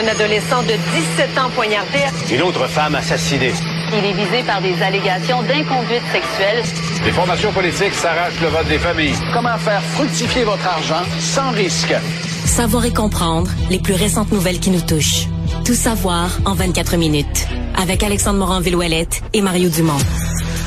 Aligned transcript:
Un 0.00 0.06
adolescent 0.06 0.62
de 0.62 0.74
17 1.18 1.38
ans 1.38 1.50
poignardé. 1.56 1.98
Une 2.32 2.42
autre 2.42 2.68
femme 2.68 2.94
assassinée. 2.94 3.52
Il 3.92 4.04
est 4.04 4.12
visé 4.12 4.44
par 4.46 4.62
des 4.62 4.80
allégations 4.80 5.42
d'inconduite 5.42 6.04
sexuelle. 6.12 6.62
Les 7.04 7.10
formations 7.10 7.50
politiques 7.50 7.94
s'arrachent 7.94 8.40
le 8.40 8.46
vote 8.46 8.68
des 8.68 8.78
familles. 8.78 9.16
Comment 9.32 9.58
faire 9.58 9.82
fructifier 9.82 10.44
votre 10.44 10.64
argent 10.64 11.02
sans 11.18 11.50
risque? 11.50 11.92
Savoir 12.44 12.84
et 12.84 12.92
comprendre 12.92 13.50
les 13.70 13.80
plus 13.80 13.94
récentes 13.94 14.30
nouvelles 14.30 14.60
qui 14.60 14.70
nous 14.70 14.82
touchent. 14.82 15.26
Tout 15.64 15.74
savoir 15.74 16.30
en 16.44 16.54
24 16.54 16.96
minutes. 16.96 17.48
Avec 17.76 18.04
Alexandre 18.04 18.38
Morin-Villouellette 18.38 19.22
et 19.32 19.42
Mario 19.42 19.68
Dumont. 19.68 19.98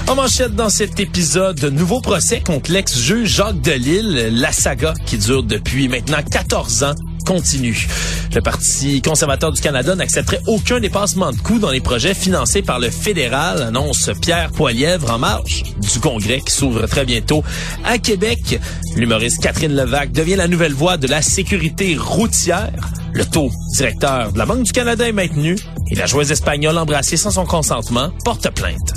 En 0.09 0.15
manchette 0.15 0.55
dans 0.55 0.69
cet 0.69 0.99
épisode, 0.99 1.63
nouveau 1.71 2.01
procès 2.01 2.41
contre 2.41 2.69
l'ex-juge 2.69 3.29
Jacques 3.29 3.61
Delille, 3.61 4.27
la 4.33 4.51
saga 4.51 4.93
qui 5.05 5.17
dure 5.17 5.43
depuis 5.43 5.87
maintenant 5.87 6.19
14 6.29 6.83
ans 6.83 6.95
continue. 7.25 7.87
Le 8.33 8.41
Parti 8.41 9.01
conservateur 9.01 9.51
du 9.51 9.61
Canada 9.61 9.95
n'accepterait 9.95 10.41
aucun 10.47 10.79
dépassement 10.79 11.31
de 11.31 11.37
coûts 11.37 11.59
dans 11.59 11.71
les 11.71 11.81
projets 11.81 12.13
financés 12.13 12.61
par 12.61 12.79
le 12.79 12.89
fédéral, 12.89 13.61
annonce 13.61 14.09
Pierre 14.21 14.51
Poilièvre 14.51 15.11
en 15.11 15.19
marge 15.19 15.63
du 15.79 15.99
congrès 15.99 16.41
qui 16.41 16.53
s'ouvre 16.53 16.87
très 16.87 17.05
bientôt 17.05 17.43
à 17.83 17.97
Québec. 17.97 18.59
L'humoriste 18.95 19.41
Catherine 19.41 19.75
Levac 19.75 20.11
devient 20.11 20.35
la 20.35 20.47
nouvelle 20.47 20.73
voix 20.73 20.97
de 20.97 21.07
la 21.07 21.21
sécurité 21.21 21.97
routière. 21.97 22.71
Le 23.13 23.25
taux 23.25 23.51
directeur 23.75 24.31
de 24.31 24.37
la 24.37 24.45
Banque 24.45 24.63
du 24.63 24.71
Canada 24.71 25.07
est 25.07 25.11
maintenu 25.11 25.57
et 25.89 25.95
la 25.95 26.05
joueuse 26.05 26.31
espagnole 26.31 26.77
embrassée 26.77 27.17
sans 27.17 27.31
son 27.31 27.45
consentement 27.45 28.11
porte 28.23 28.49
plainte. 28.51 28.93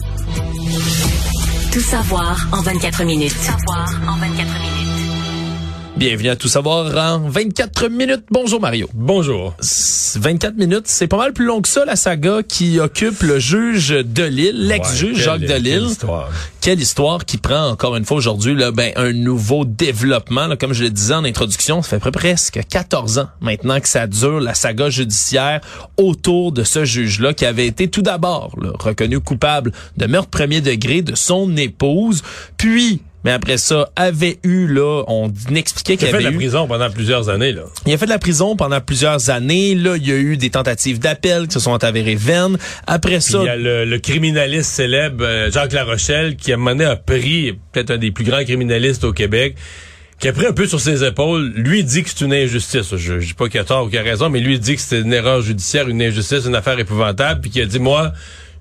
Tout 1.73 1.81
savoir 1.81 2.47
en 2.53 2.63
24 2.63 3.05
minutes. 3.05 3.35
Tout 3.35 3.43
savoir 3.43 3.89
en 4.09 4.17
24 4.19 4.31
minutes. 4.37 4.84
Bienvenue 5.97 6.29
à 6.31 6.37
Tout 6.37 6.49
savoir 6.49 6.87
en 6.97 7.29
24 7.29 7.89
minutes. 7.89 8.25
Bonjour 8.29 8.61
Mario. 8.61 8.89
Bonjour. 8.95 9.55
24 10.17 10.57
minutes, 10.57 10.83
c'est 10.87 11.07
pas 11.07 11.17
mal 11.17 11.33
plus 11.33 11.45
long 11.47 11.63
que 11.63 11.69
ça 11.69 11.85
la 11.85 11.95
saga 11.95 12.43
qui 12.47 12.81
occupe 12.81 13.23
le 13.23 13.39
juge 13.39 13.91
Delille, 13.91 14.53
l'ex-juge 14.55 15.17
Ouais, 15.19 15.23
Jacques 15.23 15.41
Delille. 15.43 15.73
quelle 15.75 15.85
histoire. 15.87 16.31
Quelle 16.61 16.81
histoire 16.81 17.25
qui 17.25 17.37
prend 17.39 17.69
encore 17.69 17.95
une 17.95 18.05
fois 18.05 18.17
aujourd'hui 18.17 18.55
là, 18.57 18.73
ben, 18.73 18.93
un 18.97 19.13
nouveau 19.13 19.65
développement. 19.65 20.49
là. 20.49 20.57
comme 20.57 20.73
je 20.73 20.83
le 20.83 20.91
disais 20.91 21.15
en 21.15 21.25
introduction, 21.25 21.81
ça 21.83 22.01
fait 22.01 22.11
presque 22.11 22.61
14 22.69 23.19
ans 23.19 23.29
maintenant 23.41 23.79
que 23.81 23.89
ça 23.89 24.09
dure 24.09 24.41
la 24.41 24.55
saga 24.55 24.91
judiciaire 24.91 25.61
autour 25.97 26.51
de 26.51 26.65
ce 26.65 26.85
juge-là 26.85 27.35
qui 27.35 27.47
avait 27.47 27.67
été 27.69 27.89
tout 27.89 28.03
d'abord 28.03 28.53
là, 28.61 28.71
reconnu 28.81 29.21
coupable 29.21 29.71
de 29.97 30.07
meurtre 30.07 30.31
premier 30.31 30.61
degré 30.61 31.03
de 31.03 31.15
son 31.15 31.57
épouse, 31.57 32.23
puis 32.57 33.01
mais 33.25 33.33
après 33.33 33.57
ça, 33.57 33.89
avait 33.97 34.39
eu, 34.45 34.67
là, 34.67 35.03
on 35.09 35.33
expliquait 35.55 35.95
Il 35.95 35.99
qu'il 35.99 36.07
a 36.07 36.11
y 36.11 36.13
fait 36.13 36.19
de 36.19 36.23
avait 36.27 36.31
la 36.31 36.31
eu... 36.33 36.37
prison 36.37 36.67
pendant 36.69 36.91
plusieurs 36.91 37.29
années, 37.31 37.53
là. 37.53 37.63
Il 37.87 37.93
a 37.93 37.99
fait 37.99 38.05
de 38.05 38.11
la 38.11 38.19
prison 38.19 38.55
pendant 38.55 38.81
plusieurs 38.81 39.31
années. 39.31 39.75
Là, 39.75 39.97
il 39.97 40.07
y 40.07 40.13
a 40.13 40.17
eu 40.17 40.37
des 40.37 40.51
tentatives 40.51 40.99
d'appel 40.99 41.47
qui 41.49 41.55
se 41.55 41.61
sont 41.61 41.83
avérées 41.83 42.17
vaines. 42.17 42.59
Après 42.87 43.19
Puis 43.19 43.23
ça, 43.23 43.39
il 43.41 43.47
y 43.47 43.49
a 43.49 43.57
le, 43.57 43.85
le 43.85 43.99
criminaliste 43.99 44.71
célèbre 44.71 45.25
euh, 45.25 45.51
Jacques 45.51 45.73
Larochelle 45.73 46.37
qui 46.37 46.53
a 46.53 46.57
mené 46.57 46.85
un 46.85 46.97
prix, 46.97 47.59
peut-être 47.73 47.91
un 47.93 47.99
des 47.99 48.11
plus 48.11 48.25
grands 48.25 48.45
criminalistes 48.45 49.05
au 49.05 49.13
Québec, 49.13 49.57
qui 50.21 50.29
a 50.29 50.33
pris 50.33 50.47
un 50.47 50.53
peu 50.53 50.67
sur 50.67 50.81
ses 50.81 51.03
épaules. 51.05 51.53
Lui 51.57 51.83
dit 51.83 52.03
que 52.03 52.11
c'est 52.11 52.25
une 52.25 52.33
injustice. 52.35 52.95
Je, 52.95 53.21
je 53.21 53.27
dis 53.27 53.35
pas 53.35 53.49
qu'il 53.49 53.59
a 53.61 53.65
tort 53.65 53.87
ou 53.87 53.89
qu'il 53.89 53.99
a 53.99 54.03
raison, 54.03 54.29
mais 54.29 54.41
lui 54.41 54.59
dit 54.59 54.77
que 54.77 54.83
c'est 54.83 55.01
une 55.01 55.13
erreur 55.13 55.41
judiciaire, 55.43 55.89
une 55.89 56.03
injustice, 56.03 56.45
une 56.47 56.55
affaire 56.55 56.79
épouvantable, 56.79 57.41
puis 57.41 57.51
qu'il 57.51 57.63
a 57.63 57.67
dit 57.67 57.81
moi, 57.81 58.13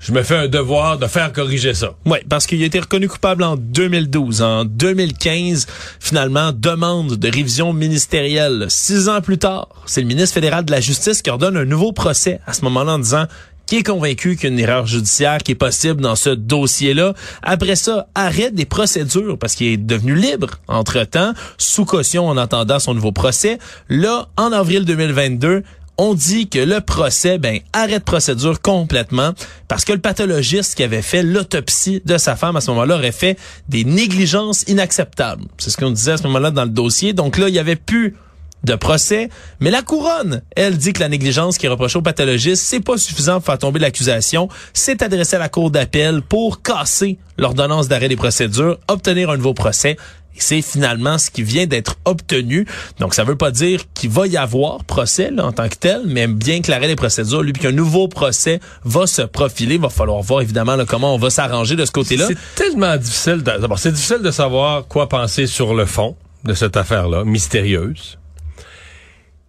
je 0.03 0.11
me 0.11 0.21
fais 0.21 0.35
un 0.35 0.47
devoir 0.49 0.97
de 0.97 1.07
faire 1.07 1.31
corriger 1.31 1.73
ça. 1.73 1.95
Oui, 2.05 2.17
parce 2.27 2.45
qu'il 2.45 2.61
a 2.61 2.65
été 2.65 2.79
reconnu 2.79 3.07
coupable 3.07 3.43
en 3.43 3.55
2012. 3.55 4.41
En 4.41 4.65
2015, 4.65 5.65
finalement, 5.99 6.51
demande 6.51 7.15
de 7.15 7.29
révision 7.29 7.71
ministérielle. 7.71 8.65
Six 8.67 9.07
ans 9.07 9.21
plus 9.21 9.37
tard, 9.37 9.69
c'est 9.85 10.01
le 10.01 10.07
ministre 10.07 10.33
fédéral 10.33 10.65
de 10.65 10.71
la 10.71 10.81
Justice 10.81 11.21
qui 11.21 11.29
ordonne 11.29 11.55
un 11.55 11.63
nouveau 11.63 11.93
procès 11.93 12.41
à 12.45 12.51
ce 12.51 12.63
moment-là 12.65 12.95
en 12.95 12.99
disant 12.99 13.27
qui 13.65 13.77
est 13.77 13.83
convaincu 13.83 14.35
qu'il 14.35 14.59
erreur 14.59 14.85
judiciaire 14.87 15.37
qui 15.37 15.53
est 15.53 15.55
possible 15.55 16.01
dans 16.01 16.17
ce 16.17 16.29
dossier-là. 16.29 17.13
Après 17.41 17.77
ça, 17.77 18.07
arrête 18.13 18.53
des 18.53 18.65
procédures 18.65 19.38
parce 19.38 19.55
qu'il 19.55 19.67
est 19.67 19.78
devenu 19.78 20.16
libre 20.16 20.59
entre-temps, 20.67 21.33
sous 21.57 21.85
caution 21.85 22.28
en 22.28 22.35
attendant 22.35 22.79
son 22.79 22.94
nouveau 22.94 23.13
procès. 23.13 23.57
Là, 23.88 24.28
en 24.35 24.51
avril 24.51 24.83
2022, 24.83 25.63
on 25.97 26.13
dit 26.13 26.47
que 26.49 26.59
le 26.59 26.81
procès, 26.81 27.37
ben, 27.37 27.59
arrête 27.71 28.03
procédure 28.03 28.61
complètement 28.61 29.33
parce 29.67 29.85
que 29.85 29.93
le 29.93 29.99
pathologiste 29.99 30.75
qui 30.75 30.83
avait 30.83 31.01
fait 31.01 31.23
l'autopsie 31.23 32.01
de 32.05 32.17
sa 32.17 32.35
femme 32.35 32.55
à 32.55 32.61
ce 32.61 32.71
moment-là 32.71 32.95
aurait 32.95 33.11
fait 33.11 33.37
des 33.69 33.85
négligences 33.85 34.63
inacceptables. 34.67 35.45
C'est 35.57 35.69
ce 35.69 35.77
qu'on 35.77 35.91
disait 35.91 36.13
à 36.13 36.17
ce 36.17 36.23
moment-là 36.23 36.51
dans 36.51 36.63
le 36.63 36.69
dossier. 36.69 37.13
Donc 37.13 37.37
là, 37.37 37.49
il 37.49 37.55
y 37.55 37.59
avait 37.59 37.75
plus 37.75 38.15
de 38.63 38.75
procès, 38.75 39.29
mais 39.59 39.72
la 39.72 39.81
couronne, 39.81 40.41
elle 40.56 40.78
dit 40.78 40.94
que 40.94 41.01
la 41.01 41.09
négligence 41.09 41.57
qui 41.57 41.66
est 41.66 41.69
reprochée 41.69 41.97
au 41.97 42.01
pathologiste, 42.01 42.63
c'est 42.63 42.79
pas 42.79 42.97
suffisant 42.97 43.35
pour 43.35 43.46
faire 43.46 43.57
tomber 43.57 43.79
l'accusation, 43.79 44.47
c'est 44.74 45.01
adressé 45.01 45.35
à 45.35 45.40
la 45.40 45.50
cour 45.50 45.72
d'appel 45.72 46.22
pour 46.22 46.62
casser 46.62 47.18
l'ordonnance 47.38 47.88
d'arrêt 47.88 48.09
des 48.09 48.16
procédures, 48.16 48.78
obtenir 48.88 49.29
un 49.29 49.38
nouveau 49.38 49.53
procès. 49.53 49.97
Et 50.35 50.40
c'est 50.40 50.62
finalement 50.63 51.19
ce 51.19 51.29
qui 51.29 51.44
vient 51.44 51.68
d'être 51.68 51.97
obtenu. 52.06 52.66
Donc, 53.00 53.13
ça 53.13 53.23
veut 53.23 53.35
pas 53.35 53.52
dire 53.52 53.81
qu'il 53.94 54.09
va 54.09 54.25
y 54.25 54.35
avoir 54.35 54.84
procès 54.84 55.31
en 55.38 55.52
tant 55.52 55.69
que 55.69 55.75
tel, 55.75 56.02
mais 56.06 56.25
bien 56.25 56.62
que 56.62 56.72
l'arrêt 56.72 56.88
des 56.88 56.96
procédures, 56.96 57.44
lui, 57.44 57.53
qu'un 57.53 57.72
nouveau 57.72 58.07
procès 58.07 58.59
va 58.84 59.06
se 59.06 59.22
profiler, 59.22 59.78
va 59.78 59.90
falloir 59.90 60.22
voir 60.22 60.41
évidemment 60.41 60.75
comment 60.88 61.13
on 61.13 61.19
va 61.19 61.29
s'arranger 61.29 61.75
de 61.75 61.85
ce 61.85 61.91
côté-là. 61.91 62.28
C'est 62.28 62.38
tellement 62.56 62.97
difficile. 62.97 63.44
D'abord, 63.44 63.78
c'est 63.78 63.91
difficile 63.91 64.23
de 64.23 64.31
savoir 64.31 64.88
quoi 64.88 65.07
penser 65.07 65.46
sur 65.46 65.75
le 65.75 65.85
fond 65.85 66.16
de 66.46 66.56
cette 66.56 66.78
affaire-là, 66.78 67.23
mystérieuse. 67.25 68.18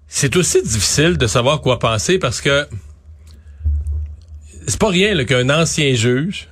C'est 0.08 0.36
aussi 0.36 0.62
difficile 0.62 1.16
de 1.18 1.26
savoir 1.26 1.60
quoi 1.60 1.78
penser 1.78 2.18
parce 2.18 2.40
que 2.40 2.66
c'est 4.66 4.78
pas 4.78 4.88
rien 4.88 5.24
qu'un 5.24 5.50
ancien 5.50 5.94
juge 5.94 6.48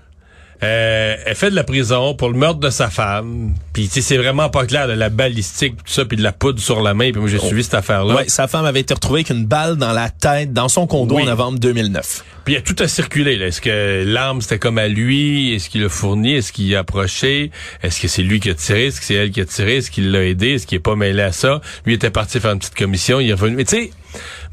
euh, 0.63 1.17
ait 1.27 1.35
fait 1.35 1.51
de 1.51 1.57
la 1.57 1.65
prison 1.65 2.15
pour 2.15 2.29
le 2.31 2.37
meurtre 2.39 2.61
de 2.61 2.71
sa 2.71 2.89
femme. 2.89 3.55
Puis 3.73 3.89
tu 3.89 3.95
sais, 3.95 4.01
c'est 4.01 4.17
vraiment 4.17 4.49
pas 4.49 4.65
clair 4.67 4.87
de 4.87 4.93
la 4.93 5.09
balistique, 5.09 5.77
tout 5.79 5.93
ça, 5.93 6.05
puis 6.05 6.17
de 6.17 6.23
la 6.23 6.33
poudre 6.33 6.61
sur 6.61 6.81
la 6.83 6.95
main. 6.95 7.11
Puis 7.11 7.21
moi, 7.21 7.29
j'ai 7.29 7.39
suivi 7.39 7.65
cette 7.65 7.75
affaire-là. 7.75 8.15
Ouais, 8.15 8.29
sa 8.29 8.47
femme 8.47 8.65
avait 8.65 8.81
été 8.81 8.95
retrouvée 8.95 9.21
avec 9.21 9.31
une 9.31 9.45
balle 9.47 9.77
dans 9.77 9.93
la 9.93 10.09
tête 10.11 10.53
dans 10.53 10.69
son 10.69 10.87
condo 10.87 11.17
Oui. 11.17 11.23
en 11.25 11.27
novembre 11.27 11.59
2009. 11.59 12.25
Puis 12.45 12.55
il 12.55 12.57
y 12.57 12.61
a 12.61 12.63
tout 12.63 12.77
à 12.79 12.87
circuler. 12.89 13.37
là. 13.37 13.47
Est-ce 13.47 13.61
que 13.61 14.05
l'arme 14.07 14.41
c'était 14.41 14.59
comme 14.59 14.79
à 14.79 14.89
lui? 14.89 15.55
Est-ce 15.55 15.69
qu'il 15.69 15.83
l'a 15.83 15.89
fourni? 15.89 16.35
Est-ce 16.35 16.53
qu'il 16.53 16.75
a 16.77 16.81
approché? 16.81 17.51
Est-ce 17.83 18.01
que 18.01 18.09
c'est 18.09 18.23
lui 18.23 18.39
qui 18.41 18.51
a 18.51 18.55
tiré? 18.55 18.87
Est-ce 18.87 19.01
que 19.01 19.07
c'est 19.07 19.15
elle 19.15 19.31
qui 19.31 19.41
a 19.41 19.45
tiré? 19.45 19.77
Est-ce 19.79 19.91
qu'il 19.91 20.11
l'a 20.13 20.25
aidé? 20.25 20.51
Est-ce 20.55 20.67
qu'il 20.67 20.77
est 20.77 20.81
pas 20.81 20.97
mêlé 20.97 21.23
à 21.23 21.33
ça? 21.33 21.61
Lui 21.87 21.95
était 21.95 22.11
parti 22.11 22.39
faire 22.41 22.53
une 22.53 22.59
petite 22.59 22.75
commission. 22.77 23.21
Il 23.21 23.31
est 23.31 23.35
revenu. 23.35 23.57
Mais 23.57 23.65
tu 23.65 23.77
sais, 23.77 23.91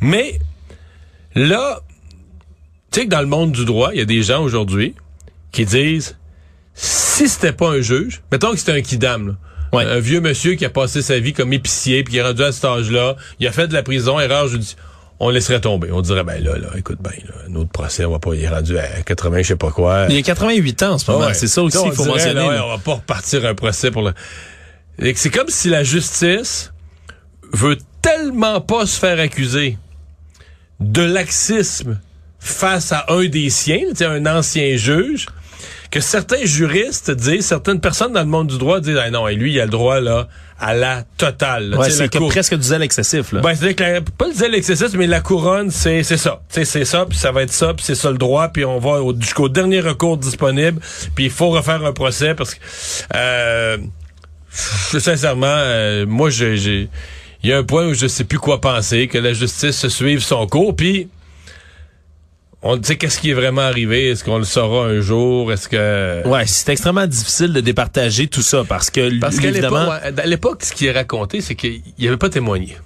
mais 0.01 0.39
là, 1.35 1.81
tu 2.91 2.99
sais 3.01 3.05
que 3.05 3.11
dans 3.11 3.21
le 3.21 3.27
monde 3.27 3.51
du 3.51 3.65
droit, 3.65 3.89
il 3.93 3.99
y 3.99 4.01
a 4.01 4.05
des 4.05 4.23
gens 4.23 4.41
aujourd'hui 4.41 4.95
qui 5.51 5.65
disent 5.65 6.17
si 6.73 7.27
c'était 7.27 7.51
pas 7.51 7.69
un 7.69 7.81
juge, 7.81 8.21
mettons 8.31 8.51
que 8.51 8.57
c'était 8.57 8.73
un 8.73 8.81
kidam, 8.81 9.27
là. 9.27 9.33
Ouais. 9.71 9.85
un 9.85 9.99
vieux 9.99 10.19
monsieur 10.19 10.55
qui 10.55 10.65
a 10.65 10.69
passé 10.71 11.03
sa 11.03 11.19
vie 11.19 11.31
comme 11.33 11.53
épicier 11.53 12.03
puis 12.03 12.13
qui 12.13 12.17
est 12.17 12.23
rendu 12.23 12.41
à 12.41 12.51
cet 12.51 12.65
âge-là, 12.65 13.15
il 13.39 13.47
a 13.47 13.51
fait 13.51 13.67
de 13.67 13.73
la 13.73 13.83
prison, 13.83 14.19
erreur 14.19 14.47
judiciaire. 14.47 14.83
On 15.19 15.29
laisserait 15.29 15.61
tomber. 15.61 15.91
On 15.91 16.01
dirait, 16.01 16.23
ben 16.23 16.43
là, 16.43 16.57
là, 16.57 16.69
écoute 16.75 16.97
bien, 17.01 17.11
là, 17.11 17.33
un 17.47 17.55
autre 17.55 17.69
procès, 17.69 18.05
on 18.05 18.11
va 18.11 18.19
pas, 18.19 18.33
il 18.33 18.43
est 18.43 18.49
rendu 18.49 18.79
à 18.79 18.87
80, 19.03 19.39
je 19.39 19.47
sais 19.49 19.55
pas 19.57 19.69
quoi. 19.69 20.05
Il 20.09 20.15
y 20.15 20.17
a 20.17 20.21
88 20.21 20.83
ans 20.83 20.93
en 20.93 20.97
ce 20.97 21.11
moment. 21.11 21.27
Ouais. 21.27 21.33
C'est 21.33 21.47
ça 21.47 21.61
aussi 21.61 21.77
qu'il 21.77 21.91
faut 21.91 22.03
dirait, 22.03 22.15
mentionner. 22.15 22.39
là, 22.39 22.47
ouais, 22.47 22.59
on 22.63 22.69
va 22.69 22.77
pas 22.77 22.93
repartir 22.93 23.45
un 23.45 23.53
procès 23.53 23.91
pour 23.91 24.01
le... 24.01 24.13
C'est 25.15 25.29
comme 25.29 25.49
si 25.49 25.69
la 25.69 25.83
justice 25.83 26.71
veut 27.53 27.77
tellement 28.01 28.61
pas 28.61 28.85
se 28.85 28.97
faire 28.97 29.19
accuser 29.19 29.77
de 30.79 31.01
laxisme 31.01 31.99
face 32.39 32.91
à 32.91 33.05
un 33.09 33.25
des 33.27 33.49
siens, 33.49 33.81
tu 33.89 33.97
sais, 33.97 34.05
un 34.05 34.25
ancien 34.25 34.77
juge, 34.77 35.27
que 35.91 35.99
certains 36.01 36.45
juristes 36.45 37.09
disent, 37.11 37.45
certaines 37.47 37.79
personnes 37.81 38.13
dans 38.13 38.19
le 38.19 38.25
monde 38.27 38.47
du 38.47 38.57
droit 38.59 38.79
disent, 38.79 38.99
ah 39.03 39.09
non, 39.09 39.27
et 39.27 39.35
lui, 39.35 39.53
il 39.53 39.59
a 39.59 39.65
le 39.65 39.71
droit, 39.71 39.99
là, 39.99 40.27
à 40.59 40.73
la 40.75 41.03
totale. 41.17 41.73
Ouais, 41.75 41.89
c'est 41.89 42.09
presque 42.29 42.55
du 42.55 42.61
zèle 42.63 42.83
excessif. 42.83 43.31
Là. 43.31 43.41
ben, 43.41 43.55
c'est 43.55 43.73
que 43.73 43.83
la- 43.83 44.01
pas 44.01 44.27
le 44.27 44.33
zèle 44.33 44.53
excessif, 44.55 44.89
mais 44.93 45.07
la 45.07 45.21
couronne, 45.21 45.71
c'est 45.71 46.03
c'est 46.03 46.17
ça. 46.17 46.41
Tu 46.49 46.55
sais, 46.55 46.65
C'est 46.65 46.85
ça, 46.85 47.05
puis 47.09 47.17
ça 47.17 47.31
va 47.31 47.41
être 47.43 47.53
ça, 47.53 47.73
puis 47.73 47.83
c'est 47.85 47.95
ça 47.95 48.11
le 48.11 48.17
droit, 48.17 48.49
puis 48.49 48.65
on 48.65 48.77
va 48.77 49.01
au- 49.01 49.15
jusqu'au 49.19 49.49
dernier 49.49 49.79
recours 49.79 50.17
disponible, 50.17 50.79
puis 51.15 51.25
il 51.25 51.31
faut 51.31 51.49
refaire 51.49 51.83
un 51.85 51.93
procès 51.93 52.35
parce 52.35 52.53
que 52.55 52.59
euh, 53.15 53.77
sincèrement, 54.51 55.47
euh, 55.47 56.05
moi 56.05 56.29
j'ai 56.29 56.57
j'ai 56.57 56.89
il 57.43 57.49
y 57.49 57.53
a 57.53 57.57
un 57.57 57.63
point 57.63 57.87
où 57.87 57.93
je 57.93 58.07
sais 58.07 58.25
plus 58.25 58.37
quoi 58.39 58.59
penser, 58.59 59.07
que 59.07 59.17
la 59.17 59.31
justice 59.33 59.77
se 59.77 59.87
suive 59.89 60.19
son 60.19 60.45
cours, 60.45 60.75
puis 60.75 61.07
on 62.61 62.81
sait 62.83 62.97
qu'est-ce 62.97 63.19
qui 63.19 63.31
est 63.31 63.33
vraiment 63.33 63.61
arrivé, 63.61 64.09
est-ce 64.09 64.23
qu'on 64.23 64.37
le 64.37 64.43
saura 64.43 64.85
un 64.87 64.99
jour, 64.99 65.51
est-ce 65.53 65.69
que 65.69 66.27
Ouais, 66.27 66.45
c'est 66.45 66.71
extrêmement 66.71 67.07
difficile 67.07 67.53
de 67.53 67.61
départager 67.61 68.27
tout 68.27 68.41
ça 68.41 68.63
parce 68.67 68.89
que 68.89 69.17
Parce 69.19 69.39
qu'à 69.39 69.49
évidemment, 69.49 69.79
l'époque, 69.79 70.01
ouais, 70.03 70.21
à 70.21 70.25
l'époque, 70.25 70.63
ce 70.65 70.73
qui 70.73 70.87
est 70.87 70.91
raconté, 70.91 71.41
c'est 71.41 71.55
qu'il 71.55 71.81
n'y 71.97 72.07
avait 72.07 72.17
pas 72.17 72.29
témoigné. 72.29 72.77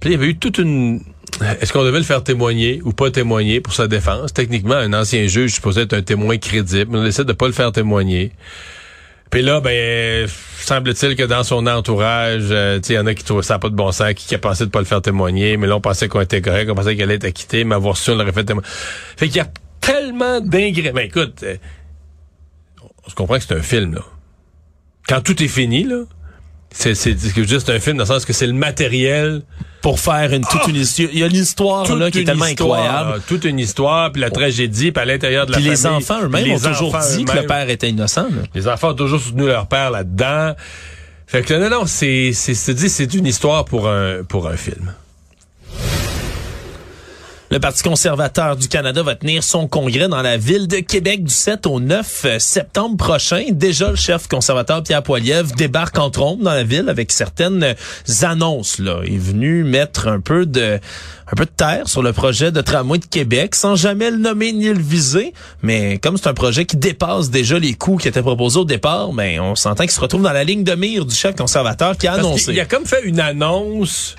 Puis 0.00 0.10
là, 0.10 0.14
il 0.14 0.20
y 0.20 0.22
avait 0.22 0.30
eu 0.32 0.36
toute 0.38 0.58
une... 0.58 1.00
Est-ce 1.60 1.72
qu'on 1.72 1.82
devait 1.84 1.98
le 1.98 2.04
faire 2.04 2.22
témoigner 2.22 2.80
ou 2.84 2.92
pas 2.92 3.10
témoigner 3.10 3.60
pour 3.60 3.74
sa 3.74 3.88
défense? 3.88 4.32
Techniquement, 4.32 4.74
un 4.74 4.92
ancien 4.92 5.26
juge 5.26 5.54
supposé 5.54 5.82
être 5.82 5.92
un 5.92 6.02
témoin 6.02 6.36
crédible, 6.38 6.90
mais 6.92 6.98
on 6.98 7.04
essaie 7.04 7.24
de 7.24 7.32
pas 7.32 7.46
le 7.46 7.52
faire 7.52 7.72
témoigner. 7.72 8.32
Puis 9.30 9.42
là, 9.42 9.60
ben, 9.60 10.26
semble-t-il 10.58 11.16
que 11.16 11.24
dans 11.24 11.42
son 11.42 11.66
entourage, 11.66 12.48
euh, 12.50 12.80
il 12.88 12.94
y 12.94 12.98
en 12.98 13.06
a 13.06 13.14
qui 13.14 13.24
trouvent 13.24 13.42
ça 13.42 13.58
pas 13.58 13.68
de 13.68 13.74
bon 13.74 13.92
sens, 13.92 14.14
qui, 14.14 14.26
qui 14.26 14.34
a 14.34 14.38
pensé 14.38 14.64
de 14.64 14.70
pas 14.70 14.78
le 14.78 14.86
faire 14.86 15.02
témoigner, 15.02 15.56
mais 15.56 15.66
là, 15.66 15.76
on 15.76 15.80
pensait 15.80 16.08
qu'on 16.08 16.20
était 16.20 16.40
correct, 16.40 16.70
on 16.70 16.74
pensait 16.74 16.96
qu'elle 16.96 17.04
allait 17.04 17.16
être 17.16 17.24
acquittée, 17.24 17.64
mais 17.64 17.74
avoir 17.74 17.96
su, 17.96 18.10
on 18.10 18.16
l'aurait 18.16 18.32
fait 18.32 18.44
témoigner. 18.44 18.68
Fait 19.16 19.28
qu'il 19.28 19.36
y 19.36 19.40
a 19.40 19.48
tellement 19.80 20.40
d'ingrédients. 20.40 20.92
Ben, 20.94 21.06
écoute, 21.06 21.42
euh, 21.42 21.56
on 23.06 23.10
se 23.10 23.14
comprend 23.14 23.36
que 23.36 23.44
c'est 23.44 23.54
un 23.54 23.62
film, 23.62 23.94
là. 23.94 24.02
Quand 25.06 25.20
tout 25.22 25.42
est 25.42 25.48
fini, 25.48 25.84
là, 25.84 26.04
c'est, 26.70 26.94
juste 27.46 27.70
un 27.70 27.80
film 27.80 27.96
dans 27.96 28.04
le 28.04 28.08
sens 28.08 28.24
que 28.24 28.32
c'est 28.32 28.46
le 28.46 28.52
matériel 28.52 29.42
pour 29.80 30.00
faire 30.00 30.32
une 30.32 30.44
toute 30.44 30.68
une 30.68 30.76
histoire. 30.76 31.08
Il 31.12 31.18
y 31.18 31.22
a 31.22 31.28
l'histoire 31.28 31.86
toute 31.86 31.98
là 31.98 32.10
qui 32.10 32.18
est 32.18 32.20
une 32.22 32.26
tellement 32.26 32.46
histoire, 32.46 32.80
incroyable. 32.80 33.10
là, 33.10 33.24
toute 33.26 33.44
une 33.44 33.58
histoire, 33.58 34.12
puis 34.12 34.20
la 34.20 34.30
tragédie, 34.30 34.92
puis 34.92 35.02
à 35.02 35.06
l'intérieur 35.06 35.46
de 35.46 35.52
la 35.52 35.58
Puis 35.58 35.66
les 35.66 35.86
enfants 35.86 36.20
eux-mêmes 36.22 36.52
ont 36.52 36.58
toujours 36.58 36.98
dit 37.16 37.24
que 37.24 37.36
le 37.36 37.46
père 37.46 37.70
était 37.70 37.88
innocent. 37.88 38.24
là. 38.24 38.42
Les 38.54 38.68
enfants 38.68 38.90
ont 38.90 38.94
toujours 38.94 39.20
soutenu 39.20 39.46
leur 39.46 39.66
père 39.66 39.90
là-dedans. 39.90 40.54
Fait 41.26 41.42
que 41.42 41.54
non, 41.54 41.68
non, 41.68 41.86
c'est, 41.86 42.32
c'est, 42.32 42.54
c'est 42.54 43.14
une 43.14 43.26
histoire 43.26 43.64
pour 43.64 43.88
un, 43.88 44.24
pour 44.24 44.48
un 44.48 44.56
film. 44.56 44.92
Le 47.50 47.58
Parti 47.60 47.82
conservateur 47.82 48.56
du 48.56 48.68
Canada 48.68 49.02
va 49.02 49.14
tenir 49.14 49.42
son 49.42 49.68
congrès 49.68 50.06
dans 50.06 50.20
la 50.20 50.36
ville 50.36 50.68
de 50.68 50.80
Québec 50.80 51.24
du 51.24 51.32
7 51.32 51.66
au 51.66 51.80
9 51.80 52.36
septembre 52.38 52.98
prochain. 52.98 53.42
Déjà, 53.52 53.88
le 53.88 53.96
chef 53.96 54.28
conservateur 54.28 54.82
Pierre 54.82 55.02
Poilievre 55.02 55.54
débarque 55.56 55.98
en 55.98 56.10
trompe 56.10 56.42
dans 56.42 56.52
la 56.52 56.62
ville 56.62 56.90
avec 56.90 57.10
certaines 57.10 57.74
annonces. 58.20 58.78
Là. 58.78 59.00
Il 59.06 59.14
est 59.14 59.18
venu 59.18 59.64
mettre 59.64 60.08
un 60.08 60.20
peu 60.20 60.44
de 60.44 60.78
un 61.30 61.36
peu 61.36 61.46
de 61.46 61.50
terre 61.50 61.88
sur 61.88 62.02
le 62.02 62.12
projet 62.12 62.52
de 62.52 62.60
tramway 62.60 62.98
de 62.98 63.06
Québec 63.06 63.54
sans 63.54 63.76
jamais 63.76 64.10
le 64.10 64.18
nommer 64.18 64.52
ni 64.52 64.68
le 64.68 64.78
viser. 64.78 65.32
Mais 65.62 65.96
comme 65.96 66.18
c'est 66.18 66.28
un 66.28 66.34
projet 66.34 66.66
qui 66.66 66.76
dépasse 66.76 67.30
déjà 67.30 67.58
les 67.58 67.72
coûts 67.72 67.96
qui 67.96 68.08
étaient 68.08 68.20
proposés 68.22 68.58
au 68.58 68.64
départ, 68.66 69.12
ben 69.14 69.40
on 69.40 69.54
s'entend 69.54 69.84
qu'il 69.84 69.92
se 69.92 70.00
retrouve 70.00 70.22
dans 70.22 70.32
la 70.32 70.44
ligne 70.44 70.64
de 70.64 70.74
mire 70.74 71.06
du 71.06 71.14
chef 71.14 71.34
conservateur 71.34 71.96
qui 71.96 72.06
a 72.08 72.12
Parce 72.12 72.26
annoncé. 72.26 72.44
qu'il 72.52 72.60
a 72.60 72.66
comme 72.66 72.84
fait 72.84 73.04
une 73.04 73.20
annonce, 73.20 74.16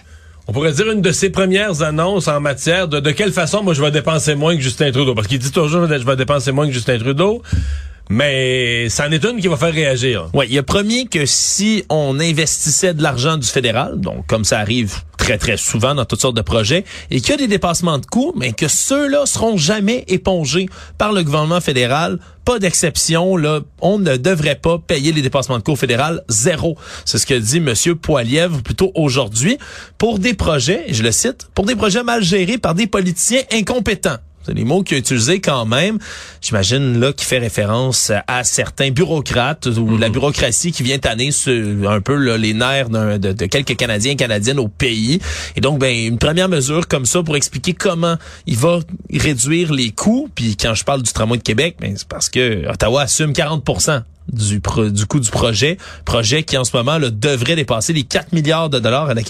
on 0.50 0.52
pourrait 0.52 0.72
dire 0.72 0.90
une 0.90 1.02
de 1.02 1.12
ses 1.12 1.30
premières 1.30 1.84
annonces 1.84 2.28
en 2.28 2.40
matière 2.42 2.88
de 2.88 3.00
de 3.00 3.12
quelle 3.12 3.32
façon 3.32 3.62
moi 3.62 3.76
je 3.76 3.84
vais 3.84 3.92
dépenser 3.92 4.34
moins 4.34 4.56
que 4.56 4.62
Justin 4.62 4.92
Trudeau. 4.92 5.14
Parce 5.14 5.28
qu'il 5.28 5.38
dit 5.38 5.52
toujours 5.52 5.88
je 5.88 6.04
vais 6.04 6.16
dépenser 6.16 6.52
moins 6.52 6.66
que 6.66 6.74
Justin 6.74 6.98
Trudeau. 6.98 7.44
Mais 8.12 8.90
c'en 8.90 9.12
est 9.12 9.24
une 9.24 9.40
qui 9.40 9.48
va 9.48 9.56
faire 9.56 9.72
réagir. 9.72 10.30
Oui, 10.34 10.48
il 10.50 10.58
a 10.58 10.64
promis 10.64 11.08
que 11.08 11.28
si 11.28 11.86
on 11.90 12.20
investissait 12.20 12.96
de 12.96 13.04
l'argent 13.04 13.38
du 13.38 13.48
fédéral, 13.48 14.00
donc 14.00 14.26
comme 14.26 14.44
ça 14.44 14.58
arrive 14.58 14.96
très 15.16 15.38
très 15.38 15.58
souvent 15.58 15.94
dans 15.94 16.06
toutes 16.06 16.22
sortes 16.22 16.36
de 16.36 16.42
projets, 16.42 16.86
et 17.12 17.22
qu'il 17.22 17.30
y 17.30 17.34
a 17.34 17.38
des 17.38 17.48
dépassements 17.48 18.00
de 18.00 18.06
coûts, 18.08 18.34
mais 18.36 18.52
que 18.52 18.68
ceux-là 18.68 19.28
seront 19.28 19.58
jamais 19.58 20.06
épongés 20.08 20.68
par 20.98 21.14
le 21.14 21.24
gouvernement 21.24 21.62
fédéral. 21.62 22.18
Pas 22.46 22.58
d'exception, 22.58 23.38
là, 23.38 23.60
on 23.80 24.00
ne 24.00 24.18
devrait 24.18 24.56
pas 24.56 24.80
payer 24.80 25.12
les 25.12 25.22
dépassements 25.22 25.60
de 25.60 25.64
coûts 25.64 25.76
fédéral 25.76 26.24
zéro. 26.30 26.78
C'est 27.06 27.20
ce 27.20 27.28
que 27.28 27.36
dit 27.36 27.60
Monsieur 27.60 27.94
Poilievre 27.94 28.64
plutôt 28.64 28.92
aujourd'hui 28.96 29.60
pour 30.00 30.18
des 30.18 30.34
projets, 30.34 30.86
et 30.88 30.96
je 30.96 31.04
le 31.04 31.12
cite, 31.12 31.48
pour 31.54 31.66
des 31.66 31.76
projets 31.76 32.02
mal 32.02 32.24
gérés 32.24 32.58
par 32.58 32.74
des 32.74 32.88
politiciens 32.88 33.42
incompétents. 33.52 34.18
C'est 34.50 34.56
les 34.56 34.64
mots 34.64 34.82
qu'il 34.82 34.96
a 34.96 35.00
utilisés 35.00 35.42
quand 35.42 35.68
même. 35.68 36.00
J'imagine 36.42 37.00
là 37.00 37.14
qui 37.14 37.24
fait 37.24 37.38
référence 37.38 38.12
à 38.28 38.44
certains 38.44 38.90
bureaucrates 38.90 39.68
ou 39.68 39.96
la 39.96 40.10
bureaucratie 40.10 40.72
qui 40.72 40.82
vient 40.82 40.98
tanner 40.98 41.30
sur 41.30 41.88
un 41.88 42.02
peu 42.02 42.16
là, 42.16 42.36
les 42.36 42.56
nerfs 42.56 42.90
de, 42.90 43.18
de 43.18 43.46
quelques 43.46 43.76
Canadiens 43.76 44.14
et 44.14 44.16
Canadiennes 44.16 44.58
au 44.58 44.68
pays. 44.68 45.20
Et 45.56 45.62
donc, 45.62 45.78
ben 45.78 45.96
une 45.96 46.18
première 46.18 46.50
mesure 46.50 46.88
comme 46.88 47.06
ça 47.06 47.22
pour 47.22 47.36
expliquer 47.36 47.74
comment 47.74 48.16
il 48.48 48.58
va 48.58 48.80
réduire 49.14 49.72
les 49.72 49.92
coûts. 49.92 50.30
Puis 50.34 50.58
quand 50.58 50.74
je 50.74 50.84
parle 50.84 51.04
du 51.04 51.14
tramway 51.14 51.38
de 51.38 51.44
Québec, 51.44 51.78
ben, 51.80 51.94
c'est 51.96 52.08
parce 52.08 52.30
que 52.30 52.68
Ottawa 52.68 53.04
assume 53.04 53.34
40 53.34 53.64
du, 54.32 54.60
pro- 54.60 54.90
du 54.90 55.06
coût 55.06 55.20
du 55.20 55.30
projet. 55.30 55.78
Projet 56.06 56.44
qui, 56.44 56.58
en 56.58 56.64
ce 56.64 56.76
moment, 56.76 56.98
là, 56.98 57.10
devrait 57.10 57.56
dépasser 57.56 57.94
les 57.94 58.04
4 58.04 58.34
milliards 58.34 58.70
de 58.70 58.80
dollars 58.80 59.10
alors 59.10 59.24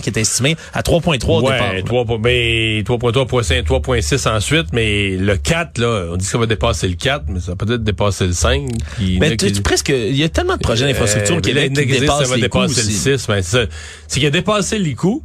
qu'il 0.00 0.10
était, 0.10 0.20
estimé 0.20 0.56
à 0.72 0.82
3,3 0.82 1.26
au 1.38 1.42
départ. 1.42 1.72
Ouais, 1.74 1.82
3, 1.82 2.04
po- 2.04 2.18
ben, 2.18 2.82
3.3, 2.82 3.12
3.5, 3.12 3.64
3.6 3.64 4.28
ensuite, 4.28 4.66
mais 4.72 5.16
le 5.16 5.36
4, 5.36 5.78
là, 5.78 6.06
on 6.12 6.16
dit 6.16 6.24
que 6.24 6.30
ça 6.30 6.38
va 6.38 6.46
dépasser 6.46 6.88
le 6.88 6.94
4, 6.94 7.24
mais 7.28 7.40
ça 7.40 7.52
va 7.52 7.56
peut-être 7.56 7.84
dépasser 7.84 8.26
le 8.26 8.32
5. 8.32 8.62
puis 8.96 9.04
il 9.04 9.14
y 9.14 9.18
en 9.18 9.22
a 9.22 9.28
Mais 9.30 9.36
tu, 9.36 9.46
qui- 9.46 9.52
tu- 9.52 9.62
presque, 9.62 9.88
il 9.88 10.16
y 10.16 10.22
a 10.24 10.28
tellement 10.28 10.56
de 10.56 10.62
projets 10.62 10.86
d'infrastructure 10.86 11.36
Euh, 11.36 11.40
mais 11.44 11.52
là, 11.54 11.68
qui 11.68 11.86
dépassent 12.00 12.22
ça 12.24 12.28
va 12.28 12.36
les 12.36 12.42
dépasser 12.42 12.82
le 12.82 13.18
6. 13.18 13.26
Ben, 13.28 13.42
c'est 13.42 13.68
qu'il 14.08 14.26
a 14.26 14.30
dépassé 14.30 14.78
les 14.78 14.94
coûts, 14.94 15.22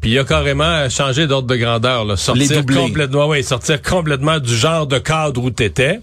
puis 0.00 0.12
il 0.12 0.18
a 0.18 0.24
carrément 0.24 0.88
changé 0.88 1.26
d'ordre 1.26 1.48
de 1.48 1.56
grandeur. 1.56 2.04
Là, 2.04 2.16
sortir 2.16 2.46
complètement, 2.88 3.26
ouais, 3.28 3.42
sortir 3.42 3.82
complètement 3.82 4.38
du 4.38 4.54
genre 4.56 4.86
de 4.86 4.98
cadre 4.98 5.42
où 5.42 5.50
t'étais. 5.50 6.00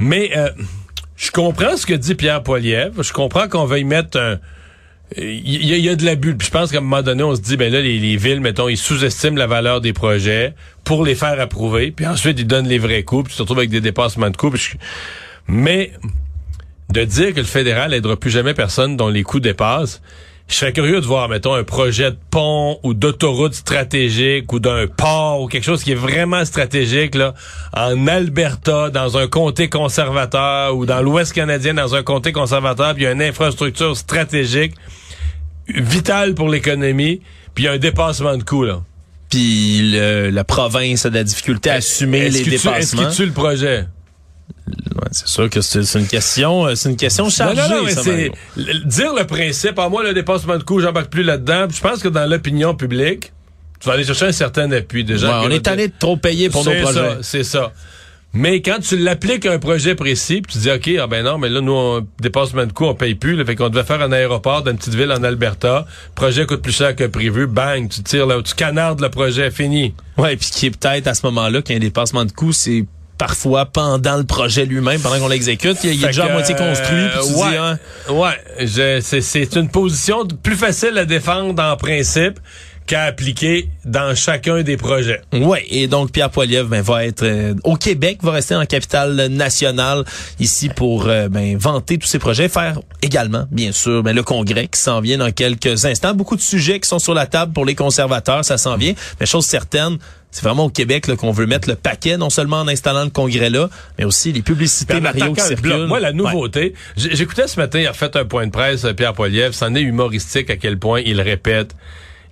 Mais 0.00 0.30
euh, 0.36 0.48
je 1.18 1.30
comprends 1.30 1.76
ce 1.76 1.84
que 1.84 1.94
dit 1.94 2.14
Pierre 2.14 2.42
Poilievre. 2.42 3.02
Je 3.02 3.12
comprends 3.12 3.48
qu'on 3.48 3.66
y 3.76 3.84
mettre 3.84 4.18
un... 4.18 4.38
Il 5.16 5.64
y, 5.64 5.72
a- 5.72 5.78
y 5.78 5.88
a 5.88 5.96
de 5.96 6.04
la 6.04 6.14
bulle. 6.16 6.36
Puis 6.36 6.46
je 6.46 6.52
pense 6.52 6.70
qu'à 6.70 6.78
un 6.78 6.82
moment 6.82 7.02
donné, 7.02 7.22
on 7.22 7.34
se 7.34 7.40
dit, 7.40 7.56
ben 7.56 7.72
là, 7.72 7.80
les, 7.80 7.98
les 7.98 8.16
villes, 8.16 8.40
mettons, 8.40 8.68
ils 8.68 8.76
sous-estiment 8.76 9.36
la 9.38 9.46
valeur 9.46 9.80
des 9.80 9.92
projets 9.94 10.54
pour 10.84 11.04
les 11.04 11.14
faire 11.14 11.40
approuver. 11.40 11.90
Puis 11.90 12.06
ensuite, 12.06 12.38
ils 12.38 12.46
donnent 12.46 12.68
les 12.68 12.78
vrais 12.78 13.02
coûts. 13.02 13.22
Puis 13.22 13.32
tu 13.32 13.36
te 13.38 13.42
retrouves 13.42 13.58
avec 13.58 13.70
des 13.70 13.80
dépassements 13.80 14.30
de 14.30 14.36
coûts. 14.36 14.52
Mais 15.46 15.92
de 16.90 17.04
dire 17.04 17.32
que 17.34 17.40
le 17.40 17.46
fédéral 17.46 17.94
aidera 17.94 18.16
plus 18.16 18.30
jamais 18.30 18.54
personne 18.54 18.96
dont 18.96 19.08
les 19.08 19.22
coûts 19.22 19.40
dépassent, 19.40 20.00
je 20.48 20.54
serais 20.54 20.72
curieux 20.72 21.00
de 21.00 21.06
voir, 21.06 21.28
mettons, 21.28 21.52
un 21.54 21.62
projet 21.64 22.10
de 22.10 22.16
pont 22.30 22.78
ou 22.82 22.94
d'autoroute 22.94 23.52
stratégique 23.54 24.50
ou 24.52 24.60
d'un 24.60 24.86
port 24.86 25.42
ou 25.42 25.46
quelque 25.46 25.64
chose 25.64 25.84
qui 25.84 25.92
est 25.92 25.96
vraiment 25.96 26.44
stratégique, 26.46 27.14
là, 27.14 27.34
en 27.76 28.06
Alberta, 28.06 28.88
dans 28.90 29.18
un 29.18 29.26
comté 29.28 29.68
conservateur 29.68 30.74
ou 30.74 30.86
dans 30.86 31.02
l'Ouest 31.02 31.32
canadien, 31.34 31.74
dans 31.74 31.94
un 31.94 32.02
comté 32.02 32.32
conservateur, 32.32 32.94
puis 32.94 33.02
il 33.02 33.06
y 33.06 33.08
a 33.08 33.12
une 33.12 33.22
infrastructure 33.22 33.94
stratégique 33.96 34.74
vitale 35.68 36.34
pour 36.34 36.48
l'économie, 36.48 37.20
puis 37.54 37.64
il 37.64 37.66
y 37.66 37.68
a 37.68 37.72
un 37.72 37.78
dépassement 37.78 38.36
de 38.36 38.42
coûts, 38.42 38.64
là. 38.64 38.80
Puis 39.28 39.90
le- 39.92 40.30
la 40.30 40.44
province 40.44 41.04
a 41.04 41.10
de 41.10 41.14
la 41.16 41.24
difficulté 41.24 41.68
à 41.68 41.74
assumer 41.74 42.20
Est-ce 42.20 42.38
les 42.38 42.44
tue- 42.44 42.54
Est-ce 42.54 42.62
dépassements. 42.96 43.06
qu'il 43.08 43.16
tue 43.16 43.26
le 43.26 43.32
projet? 43.32 43.86
Ouais, 44.68 45.08
c'est 45.12 45.28
sûr 45.28 45.48
que 45.50 45.60
c'est 45.60 45.98
une 45.98 46.06
question, 46.06 46.74
c'est 46.74 46.90
une 46.90 46.96
question 46.96 47.28
chargée. 47.28 47.60
Non, 47.62 47.68
non, 47.68 47.82
non, 47.84 47.88
ça, 47.88 48.02
dire 48.84 49.14
le 49.14 49.24
principe. 49.24 49.78
À 49.78 49.88
moi, 49.88 50.02
le 50.02 50.12
dépassement 50.12 50.56
de 50.56 50.62
coûts, 50.62 50.80
j'embarque 50.80 51.10
plus 51.10 51.22
là-dedans. 51.22 51.66
Je 51.70 51.80
pense 51.80 52.02
que 52.02 52.08
dans 52.08 52.28
l'opinion 52.28 52.74
publique, 52.74 53.32
tu 53.80 53.88
vas 53.88 53.94
aller 53.94 54.04
chercher 54.04 54.26
un 54.26 54.32
certain 54.32 54.70
appui 54.72 55.04
déjà. 55.04 55.40
Ouais, 55.40 55.46
on 55.46 55.50
est 55.50 55.88
de 55.88 55.92
trop 55.98 56.16
payer 56.16 56.50
pour 56.50 56.64
nos 56.64 56.74
projets. 56.82 56.94
ça, 56.94 57.18
c'est 57.22 57.44
ça. 57.44 57.72
Mais 58.34 58.60
quand 58.60 58.78
tu 58.80 58.98
l'appliques 58.98 59.46
à 59.46 59.52
un 59.52 59.58
projet 59.58 59.94
précis, 59.94 60.42
puis 60.42 60.52
tu 60.52 60.58
dis 60.58 60.70
OK, 60.70 60.90
ah 61.00 61.06
ben 61.06 61.24
non, 61.24 61.38
mais 61.38 61.48
là 61.48 61.62
nous 61.62 61.72
on 61.72 62.06
dépassement 62.20 62.66
de 62.66 62.72
coûts, 62.72 62.84
on 62.84 62.94
paye 62.94 63.14
plus, 63.14 63.36
là, 63.36 63.44
fait 63.44 63.56
qu'on 63.56 63.70
devait 63.70 63.84
faire 63.84 64.02
un 64.02 64.12
aéroport 64.12 64.62
dans 64.62 64.70
une 64.70 64.76
petite 64.76 64.94
ville 64.94 65.10
en 65.10 65.22
Alberta, 65.22 65.86
projet 66.14 66.44
coûte 66.44 66.60
plus 66.60 66.76
cher 66.76 66.94
que 66.94 67.04
prévu, 67.04 67.46
bang, 67.46 67.88
tu 67.88 68.02
tires 68.02 68.26
là, 68.26 68.40
tu 68.42 68.54
canardes 68.54 69.00
le 69.00 69.08
projet, 69.08 69.50
fini. 69.50 69.94
Ouais, 70.18 70.36
puis 70.36 70.50
qui 70.50 70.66
est 70.66 70.70
peut-être 70.70 71.06
à 71.06 71.14
ce 71.14 71.24
moment-là 71.26 71.62
qu'un 71.62 71.78
dépassement 71.78 72.26
de 72.26 72.32
coûts, 72.32 72.52
c'est 72.52 72.84
parfois 73.18 73.66
pendant 73.66 74.16
le 74.16 74.24
projet 74.24 74.64
lui-même, 74.64 75.00
pendant 75.00 75.18
qu'on 75.18 75.28
l'exécute, 75.28 75.78
il, 75.84 75.94
il 75.94 76.04
est 76.04 76.06
déjà 76.06 76.26
à 76.26 76.32
moitié 76.32 76.54
construit, 76.54 77.06
tu 77.12 77.34
ouais, 77.34 77.50
dis, 77.50 77.56
hein, 77.56 77.78
ouais, 78.08 78.66
c'est, 79.02 79.20
c'est 79.20 79.56
une 79.56 79.68
position 79.68 80.26
plus 80.42 80.56
facile 80.56 80.96
à 80.96 81.04
défendre 81.04 81.62
en 81.62 81.76
principe 81.76 82.38
qu'à 82.88 83.02
appliquer 83.02 83.68
dans 83.84 84.14
chacun 84.16 84.62
des 84.62 84.78
projets. 84.78 85.20
Ouais, 85.32 85.64
et 85.68 85.86
donc 85.86 86.10
Pierre 86.10 86.30
Poilievre 86.30 86.68
ben, 86.70 86.80
va 86.80 87.04
être 87.04 87.22
euh, 87.22 87.54
au 87.62 87.76
Québec, 87.76 88.20
va 88.22 88.32
rester 88.32 88.54
en 88.54 88.64
capitale 88.64 89.26
nationale 89.26 90.04
ici 90.40 90.70
pour 90.70 91.06
euh, 91.06 91.28
ben, 91.28 91.56
vanter 91.58 91.98
tous 91.98 92.06
ses 92.06 92.18
projets, 92.18 92.48
faire 92.48 92.80
également, 93.02 93.44
bien 93.52 93.72
sûr, 93.72 94.02
ben, 94.02 94.16
le 94.16 94.22
congrès 94.22 94.68
qui 94.68 94.80
s'en 94.80 95.02
vient 95.02 95.18
dans 95.18 95.30
quelques 95.30 95.84
instants. 95.84 96.14
Beaucoup 96.14 96.34
de 96.34 96.40
sujets 96.40 96.80
qui 96.80 96.88
sont 96.88 96.98
sur 96.98 97.12
la 97.12 97.26
table 97.26 97.52
pour 97.52 97.66
les 97.66 97.74
conservateurs, 97.74 98.42
ça 98.44 98.56
s'en 98.56 98.78
vient. 98.78 98.94
Mais 99.20 99.26
chose 99.26 99.44
certaine, 99.44 99.98
c'est 100.30 100.44
vraiment 100.44 100.66
au 100.66 100.70
Québec 100.70 101.14
qu'on 101.16 101.32
veut 101.32 101.46
mettre 101.46 101.68
le 101.68 101.74
paquet, 101.74 102.16
non 102.16 102.30
seulement 102.30 102.60
en 102.60 102.68
installant 102.68 103.04
le 103.04 103.10
congrès 103.10 103.48
là, 103.50 103.70
mais 103.98 104.04
aussi 104.04 104.30
les 104.30 104.42
publicités 104.42 105.00
Mario 105.00 105.32
qui 105.32 105.40
circulent. 105.40 105.86
Moi, 105.86 106.00
la 106.00 106.12
nouveauté, 106.12 106.74
j'écoutais 106.96 107.48
ce 107.48 107.58
matin, 107.58 107.80
il 107.80 107.86
a 107.86 107.92
fait 107.92 108.14
un 108.14 108.24
point 108.24 108.46
de 108.46 108.52
presse, 108.52 108.86
Pierre 108.96 109.14
Poilievre, 109.14 109.54
c'en 109.54 109.74
est 109.74 109.80
humoristique 109.80 110.50
à 110.50 110.56
quel 110.56 110.78
point 110.78 111.00
il 111.04 111.20
répète 111.20 111.74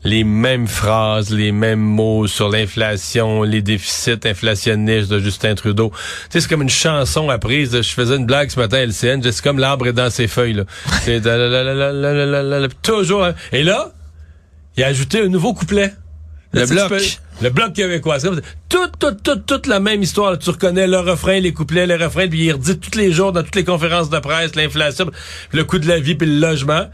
les 0.04 0.24
mêmes 0.24 0.68
phrases, 0.68 1.30
les 1.30 1.52
mêmes 1.52 1.80
mots 1.80 2.26
sur 2.26 2.48
l'inflation, 2.48 3.42
les 3.42 3.60
déficits 3.60 4.20
inflationnistes 4.24 5.10
de 5.10 5.18
Justin 5.18 5.54
Trudeau. 5.54 5.90
Tu 5.90 5.98
sais, 6.30 6.40
c'est 6.40 6.48
comme 6.48 6.62
une 6.62 6.68
chanson 6.68 7.28
apprise. 7.28 7.72
Je 7.74 7.90
faisais 7.90 8.16
une 8.16 8.26
blague 8.26 8.50
ce 8.50 8.60
matin 8.60 8.78
à 8.78 8.86
LCN, 8.86 9.20
c'est 9.22 9.42
comme 9.42 9.58
l'arbre 9.58 9.88
est 9.88 9.92
dans 9.92 10.10
ses 10.10 10.28
feuilles. 10.28 10.52
Là. 10.52 10.64
toujours... 12.82 13.26
Et 13.52 13.64
là, 13.64 13.92
il 14.76 14.84
a 14.84 14.86
ajouté 14.88 15.22
un 15.22 15.28
nouveau 15.28 15.54
couplet. 15.54 15.92
Le 16.52 16.62
tu 16.62 16.68
tu 16.68 16.74
bloc. 16.74 16.88
peux- 16.88 17.02
le 17.42 17.50
bloc 17.50 17.72
québécois. 17.74 18.18
C'est 18.18 18.28
comme- 18.28 18.40
Toute, 18.68 18.98
toute, 18.98 19.22
toute, 19.22 19.46
toute 19.46 19.66
la 19.66 19.78
même 19.80 20.02
histoire. 20.02 20.38
Tu 20.38 20.48
reconnais 20.50 20.86
le 20.86 20.98
refrain, 20.98 21.38
les 21.40 21.52
couplets, 21.52 21.86
le 21.86 21.96
refrain, 21.96 22.28
puis 22.28 22.44
il 22.46 22.52
redit 22.52 22.78
tous 22.78 22.96
les 22.98 23.12
jours 23.12 23.32
dans 23.32 23.42
toutes 23.42 23.56
les 23.56 23.64
conférences 23.64 24.08
de 24.10 24.18
presse, 24.18 24.54
l'inflation, 24.54 25.10
le 25.52 25.64
coût 25.64 25.78
de 25.78 25.86
la 25.88 25.98
vie, 25.98 26.14
puis 26.14 26.26
le 26.28 26.38
logement. 26.40 26.86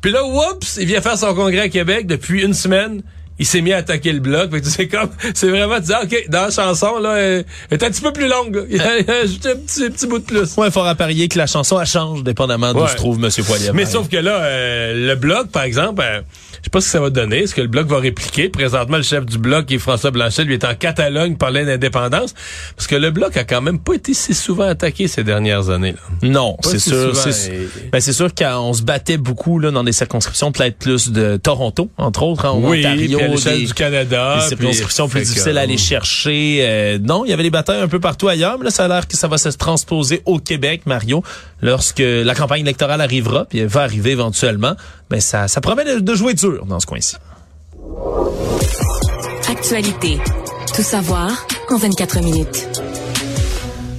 Puis 0.00 0.10
là, 0.12 0.24
oups, 0.24 0.78
il 0.80 0.86
vient 0.86 1.00
faire 1.02 1.18
son 1.18 1.34
congrès 1.34 1.60
à 1.60 1.68
Québec 1.68 2.06
depuis 2.06 2.42
une 2.42 2.54
semaine. 2.54 3.02
il 3.38 3.46
s'est 3.46 3.62
mis 3.62 3.72
à 3.72 3.78
attaquer 3.78 4.12
le 4.12 4.20
bloc. 4.20 4.50
Fait 4.50 4.60
que 4.60 4.66
c'est 4.66 4.86
comme, 4.86 5.08
c'est 5.34 5.48
vraiment 5.48 5.80
dire, 5.80 5.98
OK, 6.02 6.26
dans 6.28 6.42
la 6.42 6.50
chanson, 6.50 6.98
là, 6.98 7.16
elle 7.16 7.44
est 7.70 7.82
un 7.82 7.90
petit 7.90 8.02
peu 8.02 8.12
plus 8.12 8.28
longue. 8.28 8.54
là. 8.54 8.62
Il 8.68 8.78
a 8.82 8.98
il 8.98 9.06
y 9.06 9.10
a 9.10 9.22
juste 9.22 9.46
un 9.46 9.56
petit, 9.56 9.88
petit 9.88 10.06
bout 10.06 10.18
de 10.18 10.24
plus. 10.24 10.56
Ouais, 10.58 10.66
il 10.68 10.70
faudra 10.70 10.94
parier 10.94 11.26
que 11.26 11.38
la 11.38 11.46
chanson 11.46 11.80
elle 11.80 11.86
change 11.86 12.22
dépendamment 12.22 12.74
d'où 12.74 12.80
Ouais. 12.82 12.88
se 12.88 12.96
trouve 12.96 13.16
M. 13.22 13.30
Poilievre. 13.46 13.72
Mais 13.74 13.86
sauf 13.86 14.10
que 14.10 14.18
là, 14.18 14.42
euh, 14.42 15.08
le 15.08 15.14
bloc, 15.14 15.48
par 15.50 15.62
exemple, 15.62 16.02
euh, 16.04 16.20
je 16.60 16.64
sais 16.64 16.70
pas 16.70 16.80
ce 16.80 16.86
que 16.86 16.92
ça 16.92 17.00
va 17.00 17.10
donner. 17.10 17.38
Est-ce 17.38 17.54
que 17.54 17.60
le 17.62 17.66
bloc 17.68 17.86
va 17.86 17.98
répliquer? 17.98 18.48
Présentement, 18.48 18.96
le 18.98 19.02
chef 19.02 19.24
du 19.26 19.38
bloc, 19.38 19.66
qui 19.66 19.74
est 19.74 19.78
François 19.78 20.10
Blanchet, 20.10 20.44
lui 20.44 20.54
est 20.54 20.64
en 20.64 20.74
Catalogne 20.74 21.36
parler 21.36 21.64
d'indépendance. 21.64 22.34
Parce 22.76 22.86
que 22.86 22.96
le 22.96 23.10
bloc 23.10 23.36
a 23.36 23.44
quand 23.44 23.60
même 23.62 23.78
pas 23.78 23.94
été 23.94 24.14
si 24.14 24.34
souvent 24.34 24.68
attaqué 24.68 25.08
ces 25.08 25.24
dernières 25.24 25.70
années. 25.70 25.92
Là. 25.92 26.28
Non, 26.28 26.56
c'est 26.62 26.78
si 26.78 26.90
sûr. 26.90 27.14
souvent, 27.16 27.32
C'est 27.32 27.52
et- 27.54 27.68
ben, 27.92 28.00
c'est 28.00 28.12
sûr 28.12 28.34
qu'on 28.34 28.72
se 28.72 28.82
battait 28.82 29.16
beaucoup 29.16 29.58
là, 29.58 29.70
dans 29.70 29.84
des 29.84 29.92
circonscriptions 29.92 30.52
peut-être 30.52 30.76
plus 30.78 31.10
de 31.10 31.36
Toronto, 31.36 31.90
entre 31.98 32.22
autres, 32.22 32.44
en 32.46 32.58
Oui, 32.60 32.80
Ontario. 32.80 33.18
puis 33.18 33.24
à 33.24 33.28
l'échelle 33.28 33.58
des- 33.60 33.66
du 33.66 33.74
Canada. 33.74 34.38
des 34.40 34.48
circonscriptions 34.48 35.08
plus 35.08 35.20
difficiles 35.22 35.58
à 35.58 35.62
aller 35.62 35.74
euh, 35.74 35.78
chercher. 35.78 36.58
Euh, 36.62 36.98
non, 37.00 37.24
il 37.24 37.30
y 37.30 37.32
avait 37.32 37.42
des 37.42 37.50
batailles 37.50 37.80
un 37.80 37.88
peu 37.88 38.00
partout 38.00 38.28
ailleurs, 38.28 38.58
mais 38.58 38.64
là, 38.66 38.70
ça 38.70 38.84
a 38.84 38.88
l'air 38.88 39.06
que 39.08 39.16
ça 39.16 39.28
va 39.28 39.38
se 39.38 39.48
transposer 39.50 40.22
au 40.26 40.38
Québec, 40.38 40.82
Mario, 40.86 41.22
lorsque 41.62 42.02
la 42.02 42.34
campagne 42.34 42.62
électorale 42.62 43.00
arrivera, 43.00 43.44
puis 43.44 43.58
elle 43.58 43.68
va 43.68 43.82
arriver 43.82 44.10
éventuellement. 44.10 44.74
Ben 45.08 45.20
ça, 45.20 45.46
promet 45.60 46.00
de 46.00 46.14
jouer 46.14 46.34
dur 46.34 46.66
dans 46.66 46.80
ce 46.80 46.86
coin-ci. 46.86 47.16
Actualité. 49.48 50.18
Tout 50.74 50.82
savoir 50.82 51.46
en 51.70 51.76
24 51.76 52.22
minutes. 52.22 52.79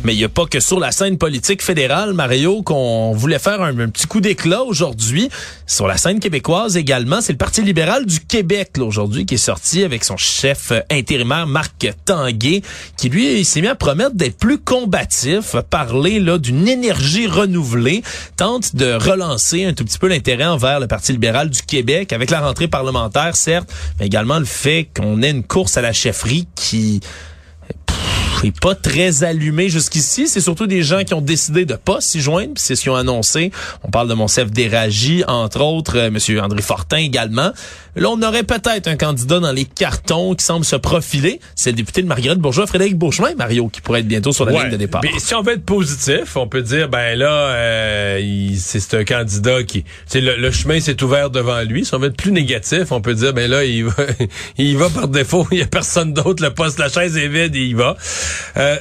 Mais 0.04 0.16
il 0.16 0.18
n'y 0.18 0.24
a 0.24 0.30
pas 0.30 0.48
que 0.48 0.60
sur 0.60 0.80
la 0.80 0.92
scène 0.92 1.20
politique 1.20 1.62
fédérale, 1.62 2.14
Mario, 2.14 2.64
qu'on 2.64 3.12
voulait 3.12 3.38
faire 3.38 3.62
un, 3.62 3.74
petit 3.90 4.08
coup 4.08 4.20
d'éclat 4.20 4.64
aujourd'hui. 4.64 5.30
Sur 5.68 5.88
la 5.88 5.98
scène 5.98 6.20
québécoise 6.20 6.76
également, 6.76 7.22
c'est 7.22 7.34
le 7.34 7.38
Parti 7.38 7.62
libéral 7.62 8.08
du 8.08 8.20
Québec 8.20 8.72
aujourd'hui 8.80 9.28
qui 9.28 9.36
est 9.36 9.38
sorti 9.38 9.84
avec 9.84 10.04
son 10.04 10.18
chef 10.18 10.74
intérimaire 10.90 11.46
Marc 11.46 11.88
Tanguay, 12.06 12.64
qui 12.98 13.10
lui 13.10 13.46
s'est 13.46 13.62
mis 13.62 13.68
à 13.68 13.76
promettre 13.76 14.16
d'être 14.16 14.38
plus 14.38 14.58
combatif, 14.58 15.56
parler 15.70 16.20
là 16.20 16.40
d'une 16.40 16.68
énergie 16.68 17.28
renouvelée, 17.28 18.02
tente 18.38 18.76
de 18.76 18.94
relancer 18.94 19.66
un 19.66 19.74
tout 19.74 19.86
petit 19.86 20.00
peu 20.00 20.08
l'intérêt 20.08 20.46
envers 20.46 20.80
le 20.80 20.88
Parti 20.88 21.12
libéral 21.12 21.52
du 21.52 21.62
Québec 21.62 22.12
avec 22.12 22.32
la 22.32 22.42
rentrée 22.42 22.68
parlementaire, 22.68 23.36
certes, 23.36 23.72
mais 24.00 24.08
également 24.08 24.40
le 24.40 24.46
fait 24.46 24.90
qu'on 24.96 25.22
ait 25.22 25.30
une 25.30 25.44
course 25.44 25.78
à 25.78 25.82
la 25.82 25.94
chefferie 25.94 26.48
qui 26.56 27.02
est 28.48 28.60
pas 28.60 28.76
très 28.76 29.24
allumé 29.24 29.70
jusqu'ici. 29.70 30.28
C'est 30.28 30.42
surtout 30.42 30.68
des 30.68 30.84
gens 30.84 31.04
qui 31.04 31.14
ont 31.14 31.22
décidé 31.22 31.66
de 31.66 31.76
pas 31.76 32.02
s'y 32.02 32.22
joindre, 32.22 32.54
c'est 32.56 32.76
ce 32.76 32.82
qu'ils 32.82 32.92
ont 32.92 32.96
annoncé. 32.96 33.52
On 33.84 33.90
parle 33.92 34.08
de 34.08 34.14
Monsef 34.14 34.52
Déragi, 34.52 35.24
entre 35.28 35.62
autres, 35.62 35.98
euh, 35.98 36.12
Monsieur 36.12 36.42
André 36.42 36.62
Fortin 36.62 36.98
également. 36.98 37.52
Là, 37.98 38.10
on 38.10 38.22
aurait 38.22 38.44
peut-être 38.44 38.88
un 38.88 38.96
candidat 38.96 39.40
dans 39.42 39.52
les 39.52 39.66
cartons 39.66 40.34
qui 40.34 40.46
semble 40.46 40.64
se 40.64 40.78
profiler. 40.78 41.42
C'est 41.56 41.72
le 41.72 41.76
député 41.76 42.02
de 42.02 42.08
Marguerite 42.08 42.40
Bourgeois, 42.40 42.66
Frédéric 42.66 42.98
Beauchemin, 42.98 43.36
Mario, 43.36 43.68
qui 43.68 43.82
pourrait 43.82 44.00
être 44.00 44.08
bientôt 44.08 44.32
sur 44.32 44.46
la 44.46 44.54
Ouais. 44.54 44.62
ligne 44.64 44.72
de 44.72 44.78
départ. 44.78 45.02
Mais 45.04 45.12
si 45.20 45.36
on 45.36 45.42
veut 45.42 45.54
être 45.54 45.66
positif, 45.66 46.38
on 46.38 46.48
peut 46.48 46.62
dire 46.62 46.88
ben 46.88 47.18
là, 47.20 47.30
euh, 47.32 48.50
c'est 48.58 48.94
un 48.94 49.04
candidat 49.04 49.64
qui, 49.64 49.84
le, 50.14 50.38
le 50.38 50.52
chemin 50.52 50.80
s'est 50.80 51.02
ouvert 51.04 51.30
devant 51.30 51.62
lui. 51.64 51.84
Si 51.86 51.94
on 51.94 52.00
veut 52.00 52.08
être 52.08 52.16
plus 52.18 52.32
négatif, 52.32 52.92
on 52.92 53.02
peut 53.02 53.14
dire 53.14 53.34
ben 53.34 53.50
là, 53.52 53.66
il 53.66 53.86
va, 53.86 53.94
il 54.58 54.78
va 54.78 54.90
par 54.90 55.08
défaut. 55.10 55.46
Il 55.52 55.58
y 55.60 55.62
a 55.62 55.66
personne 55.68 56.14
d'autre. 56.14 56.42
Le 56.44 56.54
poste, 56.54 56.80
la 56.80 56.88
chaise 56.90 57.18
est 57.18 57.28
vide, 57.28 57.56
et 57.58 57.66
il 57.66 57.76
va. 57.76 57.98
Euh, 58.58 58.78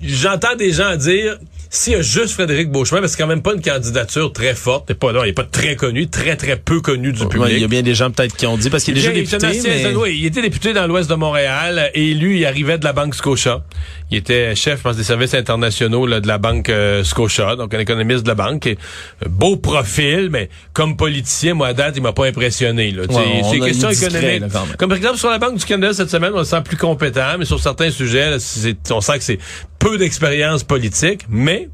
J'entends 0.00 0.56
des 0.56 0.72
gens 0.72 0.96
dire. 0.96 1.38
S'il 1.74 1.94
y 1.94 1.96
a 1.96 2.02
juste 2.02 2.34
Frédéric 2.34 2.70
Beauchemin, 2.70 3.00
parce 3.00 3.12
que 3.12 3.16
c'est 3.16 3.22
quand 3.22 3.28
même 3.28 3.40
pas 3.40 3.54
une 3.54 3.62
candidature 3.62 4.30
très 4.30 4.54
forte, 4.54 4.88
il 4.90 4.94
pas, 4.94 5.10
non, 5.12 5.24
il 5.24 5.30
est 5.30 5.32
pas 5.32 5.44
très 5.50 5.74
connu, 5.74 6.06
très 6.06 6.36
très 6.36 6.56
peu 6.56 6.82
connu 6.82 7.12
du 7.12 7.26
public. 7.26 7.48
il 7.50 7.60
y 7.60 7.64
a 7.64 7.66
bien 7.66 7.80
des 7.80 7.94
gens 7.94 8.10
peut-être 8.10 8.36
qui 8.36 8.46
ont 8.46 8.58
dit 8.58 8.68
parce 8.68 8.84
qu'il 8.84 8.92
est 8.92 9.00
déjà 9.00 9.10
Il 9.10 9.24
député. 9.24 9.60
mais- 9.64 9.94
oui, 9.96 10.18
il 10.20 10.26
était 10.26 10.42
député 10.42 10.74
dans 10.74 10.86
l'ouest 10.86 11.08
de 11.08 11.14
Montréal, 11.14 11.90
élu, 11.94 12.36
il 12.36 12.44
arrivait 12.44 12.76
de 12.76 12.84
la 12.84 12.92
Banque 12.92 13.14
Scotia. 13.14 13.62
Il 14.10 14.18
était 14.18 14.54
chef, 14.54 14.80
je 14.80 14.82
pense, 14.82 14.96
des 14.98 15.02
services 15.02 15.32
internationaux 15.32 16.06
là, 16.06 16.20
de 16.20 16.28
la 16.28 16.36
Banque 16.36 16.68
euh, 16.68 17.02
Scotia, 17.04 17.56
donc 17.56 17.72
un 17.72 17.78
économiste 17.78 18.24
de 18.24 18.28
la 18.28 18.34
banque. 18.34 18.66
Et, 18.66 18.76
euh, 19.24 19.28
beau 19.30 19.56
profil, 19.56 20.28
mais 20.30 20.50
comme 20.74 20.98
politicien, 20.98 21.54
moi, 21.54 21.68
à 21.68 21.72
date, 21.72 21.94
il 21.96 22.02
m'a 22.02 22.12
pas 22.12 22.26
impressionné. 22.26 22.90
Là. 22.90 23.04
Ouais, 23.04 23.42
c'est 23.50 23.58
question 23.60 23.88
économique. 23.88 24.40
là. 24.42 24.48
Comme 24.76 24.90
par 24.90 24.98
exemple, 24.98 25.16
sur 25.16 25.30
la 25.30 25.38
Banque 25.38 25.56
du 25.56 25.64
Canada, 25.64 25.94
cette 25.94 26.10
semaine, 26.10 26.32
on 26.34 26.40
le 26.40 26.44
sent 26.44 26.60
plus 26.62 26.76
compétent, 26.76 27.38
mais 27.38 27.46
sur 27.46 27.58
certains 27.60 27.90
sujets, 27.90 28.28
là, 28.32 28.38
c'est- 28.38 28.76
on 28.92 29.00
sent 29.00 29.16
que 29.16 29.24
c'est 29.24 29.38
peu 29.82 29.98
d'expérience 29.98 30.64
politique, 30.64 31.26
mais 31.28 31.68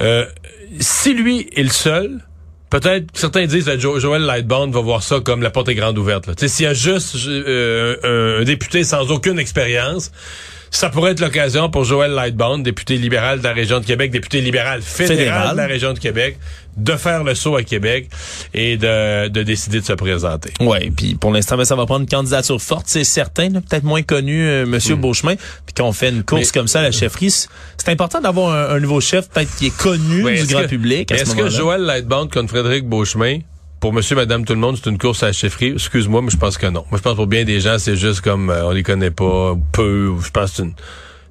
euh, 0.00 0.24
si 0.80 1.12
lui 1.14 1.48
est 1.54 1.62
le 1.62 1.68
seul, 1.70 2.20
peut-être 2.70 3.06
certains 3.14 3.46
disent 3.46 3.66
que 3.66 3.78
Jo- 3.78 3.98
Joël 3.98 4.22
Lightbound 4.22 4.72
va 4.72 4.80
voir 4.80 5.02
ça 5.02 5.20
comme 5.20 5.42
la 5.42 5.50
porte 5.50 5.68
est 5.68 5.74
grande 5.74 5.98
ouverte. 5.98 6.30
S'il 6.46 6.64
y 6.64 6.68
a 6.68 6.74
juste 6.74 7.16
euh, 7.28 7.96
un, 8.38 8.40
un 8.40 8.44
député 8.44 8.84
sans 8.84 9.10
aucune 9.10 9.38
expérience, 9.38 10.10
ça 10.70 10.88
pourrait 10.88 11.12
être 11.12 11.20
l'occasion 11.20 11.68
pour 11.68 11.84
Joël 11.84 12.12
Lightbound, 12.12 12.64
député 12.64 12.96
libéral 12.96 13.40
de 13.40 13.44
la 13.44 13.52
région 13.52 13.78
de 13.80 13.84
Québec, 13.84 14.10
député 14.10 14.40
libéral 14.40 14.80
fédéral, 14.80 15.16
Fédéral. 15.18 15.52
de 15.52 15.56
la 15.58 15.66
région 15.66 15.92
de 15.92 15.98
Québec, 15.98 16.38
de 16.76 16.92
faire 16.96 17.22
le 17.24 17.34
saut 17.34 17.56
à 17.56 17.62
Québec 17.62 18.08
et 18.54 18.76
de, 18.76 19.28
de 19.28 19.42
décider 19.42 19.80
de 19.80 19.84
se 19.84 19.92
présenter. 19.92 20.52
Ouais, 20.60 20.90
puis 20.96 21.14
pour 21.16 21.30
l'instant, 21.32 21.56
ben, 21.56 21.64
ça 21.64 21.76
va 21.76 21.84
prendre 21.86 22.00
une 22.02 22.08
candidature 22.08 22.60
forte, 22.60 22.84
c'est 22.88 23.04
certain, 23.04 23.50
peut-être 23.50 23.84
moins 23.84 24.02
connu, 24.02 24.46
euh, 24.46 24.64
Monsieur 24.66 24.96
Beauchemin. 24.96 25.34
Puis 25.36 25.74
qu'on 25.76 25.92
fait 25.92 26.08
une 26.10 26.22
course 26.24 26.40
Mais- 26.46 26.58
comme 26.60 26.68
ça 26.68 26.80
à 26.80 26.82
la 26.82 26.92
chefferie, 26.92 27.30
c'est 27.30 27.88
important 27.88 28.20
d'avoir 28.20 28.54
un, 28.70 28.76
un 28.76 28.80
nouveau 28.80 29.00
chef, 29.00 29.28
peut-être 29.28 29.54
qui 29.56 29.66
est 29.66 29.76
connu 29.76 30.24
Oui, 30.24 30.40
du 30.40 30.46
grand 30.46 30.62
que- 30.62 30.66
public. 30.68 31.10
Est-ce 31.12 31.34
que. 31.34 31.48
Joël 31.50 31.82
Lightbound 31.82 32.32
contre 32.32 32.48
Frédéric 32.50 32.88
Beauchemin, 32.88 33.40
pour 33.80 33.92
monsieur, 33.92 34.16
madame, 34.16 34.44
tout 34.44 34.52
le 34.54 34.60
monde, 34.60 34.78
c'est 34.82 34.88
une 34.88 34.96
course 34.98 35.22
à 35.22 35.26
la 35.26 35.32
chefferie? 35.32 35.72
Excuse-moi, 35.74 36.22
mais 36.22 36.30
je 36.30 36.36
pense 36.36 36.56
que 36.56 36.66
non. 36.68 36.84
Moi, 36.90 36.98
je 36.98 37.02
pense 37.02 37.16
pour 37.16 37.26
bien 37.26 37.44
des 37.44 37.60
gens, 37.60 37.78
c'est 37.78 37.96
juste 37.96 38.20
comme 38.20 38.48
euh, 38.48 38.64
on 38.66 38.70
les 38.70 38.82
connaît 38.84 39.10
pas, 39.10 39.54
peu, 39.72 40.06
ou 40.08 40.20
je 40.22 40.30
pense 40.30 40.50
que 40.52 40.56
c'est 40.56 40.62
une... 40.62 40.72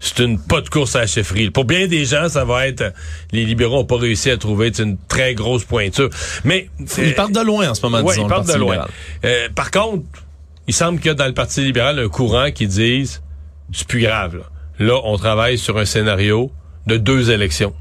C'est 0.03 0.19
une 0.19 0.39
pas 0.39 0.61
de 0.61 0.67
course 0.69 0.95
à 0.95 1.01
la 1.01 1.07
chefferie. 1.07 1.51
Pour 1.51 1.63
bien 1.65 1.85
des 1.87 2.05
gens, 2.05 2.27
ça 2.27 2.43
va 2.43 2.67
être... 2.67 2.81
euh, 2.81 2.89
Les 3.31 3.45
libéraux 3.45 3.79
ont 3.81 3.85
pas 3.85 3.97
réussi 3.97 4.31
à 4.31 4.37
trouver 4.37 4.71
une 4.79 4.97
très 5.07 5.35
grosse 5.35 5.63
pointure. 5.63 6.09
Mais... 6.43 6.69
Ils 6.97 7.13
partent 7.13 7.33
de 7.33 7.39
loin 7.41 7.69
en 7.69 7.75
ce 7.75 7.83
moment, 7.83 7.99
Ouais, 7.99 8.13
disons, 8.15 8.21
ils 8.21 8.29
le 8.29 8.29
partent 8.35 8.47
de 8.47 8.57
loin. 8.57 8.87
Euh, 9.23 9.47
par 9.53 9.69
contre, 9.69 10.03
il 10.67 10.73
semble 10.73 10.97
qu'il 10.97 11.07
y 11.07 11.11
a 11.11 11.13
dans 11.13 11.27
le 11.27 11.33
Parti 11.33 11.61
libéral 11.61 11.99
un 11.99 12.09
courant 12.09 12.49
qui 12.51 12.65
dise 12.67 13.21
c'est 13.71 13.87
plus 13.87 14.01
grave. 14.01 14.37
Là. 14.37 14.43
Là, 14.79 14.99
on 15.03 15.17
travaille 15.17 15.57
sur 15.59 15.77
un 15.77 15.85
scénario 15.85 16.51
de 16.87 16.97
deux 16.97 17.29
élections. 17.29 17.73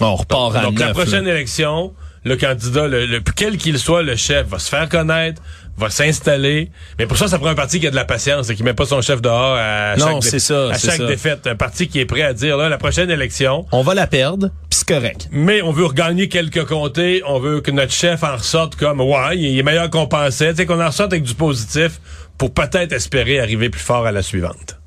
On 0.00 0.14
repart 0.14 0.54
à 0.54 0.62
Donc, 0.62 0.78
la 0.78 0.92
prochaine 0.92 1.24
là. 1.24 1.34
élection, 1.34 1.92
le 2.24 2.36
candidat, 2.36 2.86
le, 2.86 3.04
le- 3.06 3.20
quel 3.34 3.56
qu'il 3.56 3.78
soit, 3.80 4.02
le 4.04 4.14
chef, 4.14 4.46
va 4.46 4.60
se 4.60 4.68
faire 4.70 4.88
connaître, 4.88 5.42
va 5.78 5.90
s'installer. 5.90 6.70
Mais 6.98 7.06
pour 7.06 7.16
ça, 7.16 7.28
ça 7.28 7.38
prend 7.38 7.48
un 7.48 7.54
parti 7.54 7.80
qui 7.80 7.86
a 7.86 7.90
de 7.90 7.96
la 7.96 8.04
patience 8.04 8.50
et 8.50 8.54
qui 8.54 8.62
met 8.62 8.74
pas 8.74 8.84
son 8.84 9.00
chef 9.00 9.22
dehors 9.22 9.56
à 9.58 9.94
Non, 9.96 10.06
chaque, 10.06 10.22
dé- 10.22 10.28
c'est 10.30 10.38
ça, 10.38 10.68
à 10.70 10.78
chaque 10.78 10.96
ça. 10.96 11.06
défaite. 11.06 11.46
Un 11.46 11.56
parti 11.56 11.88
qui 11.88 12.00
est 12.00 12.04
prêt 12.06 12.22
à 12.22 12.32
dire, 12.34 12.56
là, 12.56 12.68
la 12.68 12.78
prochaine 12.78 13.10
élection, 13.10 13.64
On 13.72 13.82
va 13.82 13.94
la 13.94 14.06
perdre, 14.06 14.48
puis 14.68 14.78
c'est 14.80 14.88
correct. 14.88 15.28
mais 15.30 15.62
on 15.62 15.70
veut 15.72 15.86
regagner 15.86 16.28
quelques 16.28 16.64
comtés, 16.64 17.22
on 17.26 17.38
veut 17.38 17.60
que 17.60 17.70
notre 17.70 17.92
chef 17.92 18.22
en 18.24 18.36
ressorte 18.36 18.76
comme, 18.76 19.00
ouais, 19.00 19.36
il 19.38 19.58
est 19.58 19.62
meilleur 19.62 19.88
qu'on 19.90 20.06
pensait, 20.08 20.50
tu 20.50 20.56
sais, 20.58 20.66
qu'on 20.66 20.80
en 20.82 20.88
ressorte 20.88 21.12
avec 21.12 21.24
du 21.24 21.34
positif 21.34 22.00
pour 22.36 22.52
peut-être 22.52 22.92
espérer 22.92 23.40
arriver 23.40 23.68
plus 23.70 23.80
fort 23.80 24.06
à 24.06 24.12
la 24.12 24.22
suivante. 24.22 24.77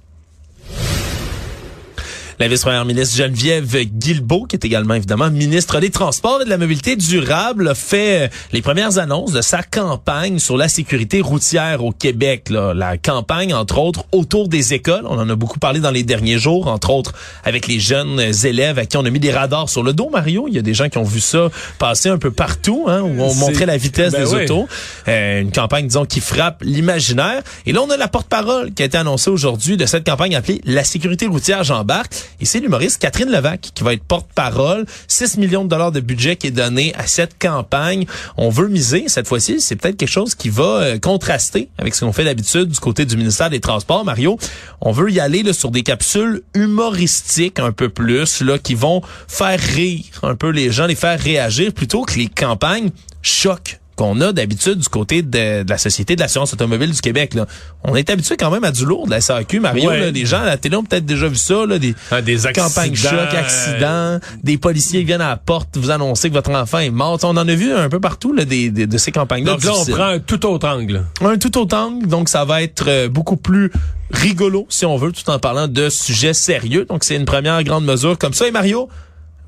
La 2.41 2.47
vice-première 2.47 2.85
ministre 2.85 3.15
Geneviève 3.15 3.77
Guilbeault, 3.83 4.45
qui 4.45 4.55
est 4.55 4.65
également 4.65 4.95
évidemment 4.95 5.29
ministre 5.29 5.79
des 5.79 5.91
Transports 5.91 6.41
et 6.41 6.45
de 6.45 6.49
la 6.49 6.57
Mobilité 6.57 6.95
durable, 6.95 7.67
a 7.67 7.75
fait 7.75 8.21
euh, 8.21 8.27
les 8.51 8.63
premières 8.63 8.97
annonces 8.97 9.31
de 9.31 9.41
sa 9.41 9.61
campagne 9.61 10.39
sur 10.39 10.57
la 10.57 10.67
sécurité 10.67 11.21
routière 11.21 11.85
au 11.85 11.91
Québec. 11.91 12.49
Là. 12.49 12.73
La 12.73 12.97
campagne, 12.97 13.53
entre 13.53 13.77
autres, 13.77 14.05
autour 14.11 14.47
des 14.47 14.73
écoles. 14.73 15.03
On 15.05 15.19
en 15.19 15.29
a 15.29 15.35
beaucoup 15.35 15.59
parlé 15.59 15.81
dans 15.81 15.91
les 15.91 16.01
derniers 16.01 16.39
jours, 16.39 16.65
entre 16.65 16.89
autres 16.89 17.13
avec 17.43 17.67
les 17.67 17.79
jeunes 17.79 18.19
élèves 18.43 18.79
à 18.79 18.87
qui 18.87 18.97
on 18.97 19.05
a 19.05 19.11
mis 19.11 19.19
des 19.19 19.31
radars 19.31 19.69
sur 19.69 19.83
le 19.83 19.93
dos, 19.93 20.09
Mario. 20.09 20.47
Il 20.47 20.55
y 20.55 20.57
a 20.57 20.63
des 20.63 20.73
gens 20.73 20.89
qui 20.89 20.97
ont 20.97 21.03
vu 21.03 21.19
ça 21.19 21.49
passer 21.77 22.09
un 22.09 22.17
peu 22.17 22.31
partout, 22.31 22.85
hein, 22.87 23.01
où 23.01 23.21
on 23.21 23.35
montrait 23.35 23.67
la 23.67 23.77
vitesse 23.77 24.13
Ben 24.13 24.23
des 24.23 24.33
oui. 24.33 24.43
autos. 24.45 24.67
Euh, 25.07 25.41
une 25.41 25.51
campagne, 25.51 25.85
disons, 25.85 26.05
qui 26.05 26.21
frappe 26.21 26.63
l'imaginaire. 26.63 27.43
Et 27.67 27.71
là, 27.71 27.83
on 27.83 27.89
a 27.91 27.97
la 27.97 28.07
porte-parole 28.07 28.73
qui 28.73 28.81
a 28.81 28.87
été 28.87 28.97
annoncée 28.97 29.29
aujourd'hui 29.29 29.77
de 29.77 29.85
cette 29.85 30.07
campagne 30.07 30.35
appelée 30.35 30.59
La 30.65 30.83
sécurité 30.83 31.27
routière 31.27 31.63
j'embarque. 31.63 32.13
Et 32.39 32.45
c'est 32.45 32.59
l'humoriste 32.59 33.01
Catherine 33.01 33.29
Levac 33.29 33.71
qui 33.73 33.83
va 33.83 33.93
être 33.93 34.03
porte-parole. 34.03 34.85
6 35.07 35.37
millions 35.37 35.63
de 35.63 35.69
dollars 35.69 35.91
de 35.91 35.99
budget 35.99 36.35
qui 36.35 36.47
est 36.47 36.51
donné 36.51 36.93
à 36.95 37.07
cette 37.07 37.37
campagne. 37.39 38.05
On 38.37 38.49
veut 38.49 38.67
miser, 38.67 39.05
cette 39.07 39.27
fois-ci, 39.27 39.59
c'est 39.59 39.75
peut-être 39.75 39.97
quelque 39.97 40.09
chose 40.09 40.35
qui 40.35 40.49
va 40.49 40.63
euh, 40.63 40.99
contraster 40.99 41.69
avec 41.77 41.95
ce 41.95 42.05
qu'on 42.05 42.13
fait 42.13 42.23
d'habitude 42.23 42.69
du 42.69 42.79
côté 42.79 43.05
du 43.05 43.17
ministère 43.17 43.49
des 43.49 43.59
Transports. 43.59 44.05
Mario, 44.05 44.37
on 44.79 44.91
veut 44.91 45.11
y 45.11 45.19
aller 45.19 45.43
là, 45.43 45.53
sur 45.53 45.71
des 45.71 45.83
capsules 45.83 46.41
humoristiques 46.53 47.59
un 47.59 47.71
peu 47.71 47.89
plus, 47.89 48.41
là, 48.41 48.57
qui 48.57 48.75
vont 48.75 49.01
faire 49.27 49.59
rire 49.59 50.05
un 50.23 50.35
peu 50.35 50.49
les 50.49 50.71
gens, 50.71 50.85
les 50.85 50.95
faire 50.95 51.19
réagir, 51.19 51.73
plutôt 51.73 52.03
que 52.03 52.15
les 52.15 52.27
campagnes 52.27 52.91
choquent 53.21 53.80
qu'on 53.95 54.19
a 54.21 54.31
d'habitude 54.31 54.79
du 54.79 54.87
côté 54.87 55.21
de, 55.21 55.63
de 55.63 55.69
la 55.69 55.77
Société 55.77 56.15
de 56.15 56.21
l'assurance 56.21 56.53
automobile 56.53 56.91
du 56.91 57.01
Québec. 57.01 57.33
Là. 57.33 57.45
On 57.83 57.95
est 57.95 58.09
habitué 58.09 58.37
quand 58.37 58.49
même 58.49 58.63
à 58.63 58.71
du 58.71 58.85
lourd 58.85 59.05
de 59.05 59.11
la 59.11 59.21
SAQ, 59.21 59.59
Mario. 59.59 59.89
Ouais. 59.89 59.99
Là, 59.99 60.11
les 60.11 60.25
gens 60.25 60.41
à 60.41 60.45
la 60.45 60.57
télé 60.57 60.75
ont 60.75 60.83
peut-être 60.83 61.05
déjà 61.05 61.27
vu 61.27 61.35
ça, 61.35 61.65
là, 61.65 61.77
des, 61.77 61.93
Ah, 62.09 62.21
des 62.21 62.37
campagnes 62.55 62.95
choc, 62.95 63.11
accidents, 63.37 64.19
des 64.43 64.57
policiers 64.57 64.99
qui 65.01 65.05
viennent 65.05 65.21
à 65.21 65.29
la 65.29 65.37
porte 65.37 65.77
vous 65.77 65.91
annoncer 65.91 66.29
que 66.29 66.33
votre 66.33 66.51
enfant 66.51 66.79
est 66.79 66.89
mort. 66.89 67.19
On 67.23 67.29
en 67.37 67.47
a 67.47 67.53
vu 67.53 67.73
un 67.73 67.89
peu 67.89 67.99
partout 67.99 68.33
là, 68.33 68.45
des, 68.45 68.69
des- 68.71 68.87
de 68.87 68.97
ces 68.97 69.11
campagnes-là. 69.11 69.53
Donc 69.53 69.63
là, 69.63 69.71
on 69.75 69.85
prend 69.85 70.03
un 70.05 70.19
tout 70.19 70.45
autre 70.45 70.67
angle. 70.67 71.03
un 71.21 71.37
tout 71.37 71.57
autre 71.57 71.75
angle, 71.77 72.07
donc 72.07 72.29
ça 72.29 72.45
va 72.45 72.61
être 72.63 72.85
euh, 72.87 73.09
beaucoup 73.09 73.37
plus 73.37 73.71
rigolo, 74.11 74.65
si 74.69 74.85
on 74.85 74.97
veut, 74.97 75.11
tout 75.11 75.29
en 75.29 75.39
parlant 75.39 75.67
de 75.67 75.89
sujets 75.89 76.33
sérieux. 76.33 76.85
Donc 76.89 77.03
c'est 77.03 77.15
une 77.15 77.25
première 77.25 77.63
grande 77.63 77.85
mesure 77.85 78.17
comme 78.17 78.33
ça. 78.33 78.47
Et 78.47 78.51
Mario, 78.51 78.89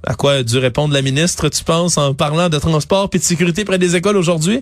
à 0.06 0.16
quoi 0.16 0.34
a 0.34 0.44
dû 0.44 0.58
répondre 0.58 0.94
la 0.94 1.02
ministre, 1.02 1.50
tu 1.50 1.64
penses, 1.64 1.98
en 1.98 2.14
parlant 2.14 2.50
de 2.50 2.58
transport 2.58 3.10
et 3.14 3.18
de 3.18 3.24
sécurité 3.24 3.66
près 3.66 3.78
des 3.78 3.96
écoles 3.96 4.18
aujourd'hui? 4.18 4.62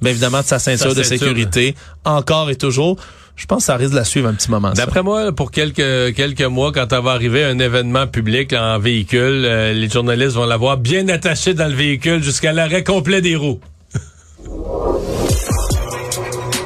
Bien 0.00 0.10
évidemment, 0.12 0.40
de 0.40 0.46
sa 0.46 0.58
ceinture 0.58 0.90
Sa 0.92 0.98
de 0.98 1.02
ceinture. 1.02 1.26
sécurité, 1.26 1.74
encore 2.04 2.50
et 2.50 2.56
toujours. 2.56 2.96
Je 3.36 3.46
pense 3.46 3.58
que 3.58 3.64
ça 3.66 3.76
risque 3.76 3.92
de 3.92 3.96
la 3.96 4.04
suivre 4.04 4.28
un 4.28 4.34
petit 4.34 4.50
moment. 4.50 4.72
D'après 4.72 5.02
moi, 5.02 5.30
pour 5.32 5.50
quelques 5.52 6.14
quelques 6.14 6.42
mois, 6.42 6.72
quand 6.72 6.92
elle 6.92 7.02
va 7.02 7.12
arriver 7.12 7.44
un 7.44 7.58
événement 7.60 8.06
public 8.08 8.50
là, 8.50 8.76
en 8.76 8.78
véhicule, 8.80 9.44
euh, 9.44 9.72
les 9.72 9.88
journalistes 9.88 10.32
vont 10.34 10.46
l'avoir 10.46 10.76
bien 10.76 11.08
attachée 11.08 11.54
dans 11.54 11.68
le 11.68 11.74
véhicule 11.74 12.22
jusqu'à 12.22 12.52
l'arrêt 12.52 12.82
complet 12.82 13.20
des 13.20 13.36
roues. 13.36 13.60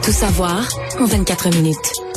Tout 0.03 0.13
savoir 0.13 0.67
en 0.99 1.05
24 1.05 1.51
minutes. 1.51 2.12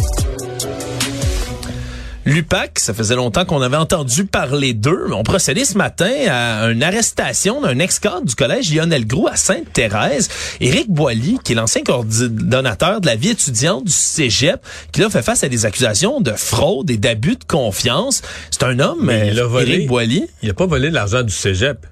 L'UPAC, 2.25 2.79
ça 2.79 2.95
faisait 2.95 3.15
longtemps 3.15 3.45
qu'on 3.45 3.61
avait 3.61 3.77
entendu 3.77 4.25
parler 4.25 4.73
d'eux, 4.73 5.05
mais 5.07 5.13
on 5.13 5.21
procédait 5.21 5.63
ce 5.63 5.77
matin 5.77 6.11
à 6.27 6.65
une 6.71 6.81
arrestation 6.81 7.61
d'un 7.61 7.77
ex-cadre 7.77 8.25
du 8.25 8.33
collège 8.33 8.73
Lionel 8.73 9.05
Groux 9.05 9.27
à 9.27 9.35
Sainte-Thérèse, 9.35 10.29
Éric 10.59 10.89
Boily, 10.89 11.37
qui 11.43 11.51
est 11.51 11.55
l'ancien 11.55 11.83
coordonnateur 11.83 12.99
de 12.99 13.05
la 13.05 13.15
vie 13.15 13.29
étudiante 13.29 13.83
du 13.83 13.91
Cégep, 13.91 14.59
qui 14.91 15.01
là 15.01 15.09
fait 15.11 15.21
face 15.21 15.43
à 15.43 15.49
des 15.49 15.67
accusations 15.67 16.19
de 16.19 16.31
fraude 16.31 16.89
et 16.89 16.97
d'abus 16.97 17.35
de 17.35 17.43
confiance. 17.47 18.23
C'est 18.49 18.63
un 18.63 18.79
homme, 18.79 19.01
Mais 19.03 19.29
il 19.31 19.39
a 19.39 19.43
euh, 19.43 19.47
volé. 19.47 19.73
Éric 19.73 19.87
Boily. 19.87 20.27
Il 20.41 20.49
a 20.49 20.55
pas 20.55 20.65
volé 20.65 20.89
de 20.89 20.95
l'argent 20.95 21.21
du 21.21 21.33
cégep. 21.33 21.85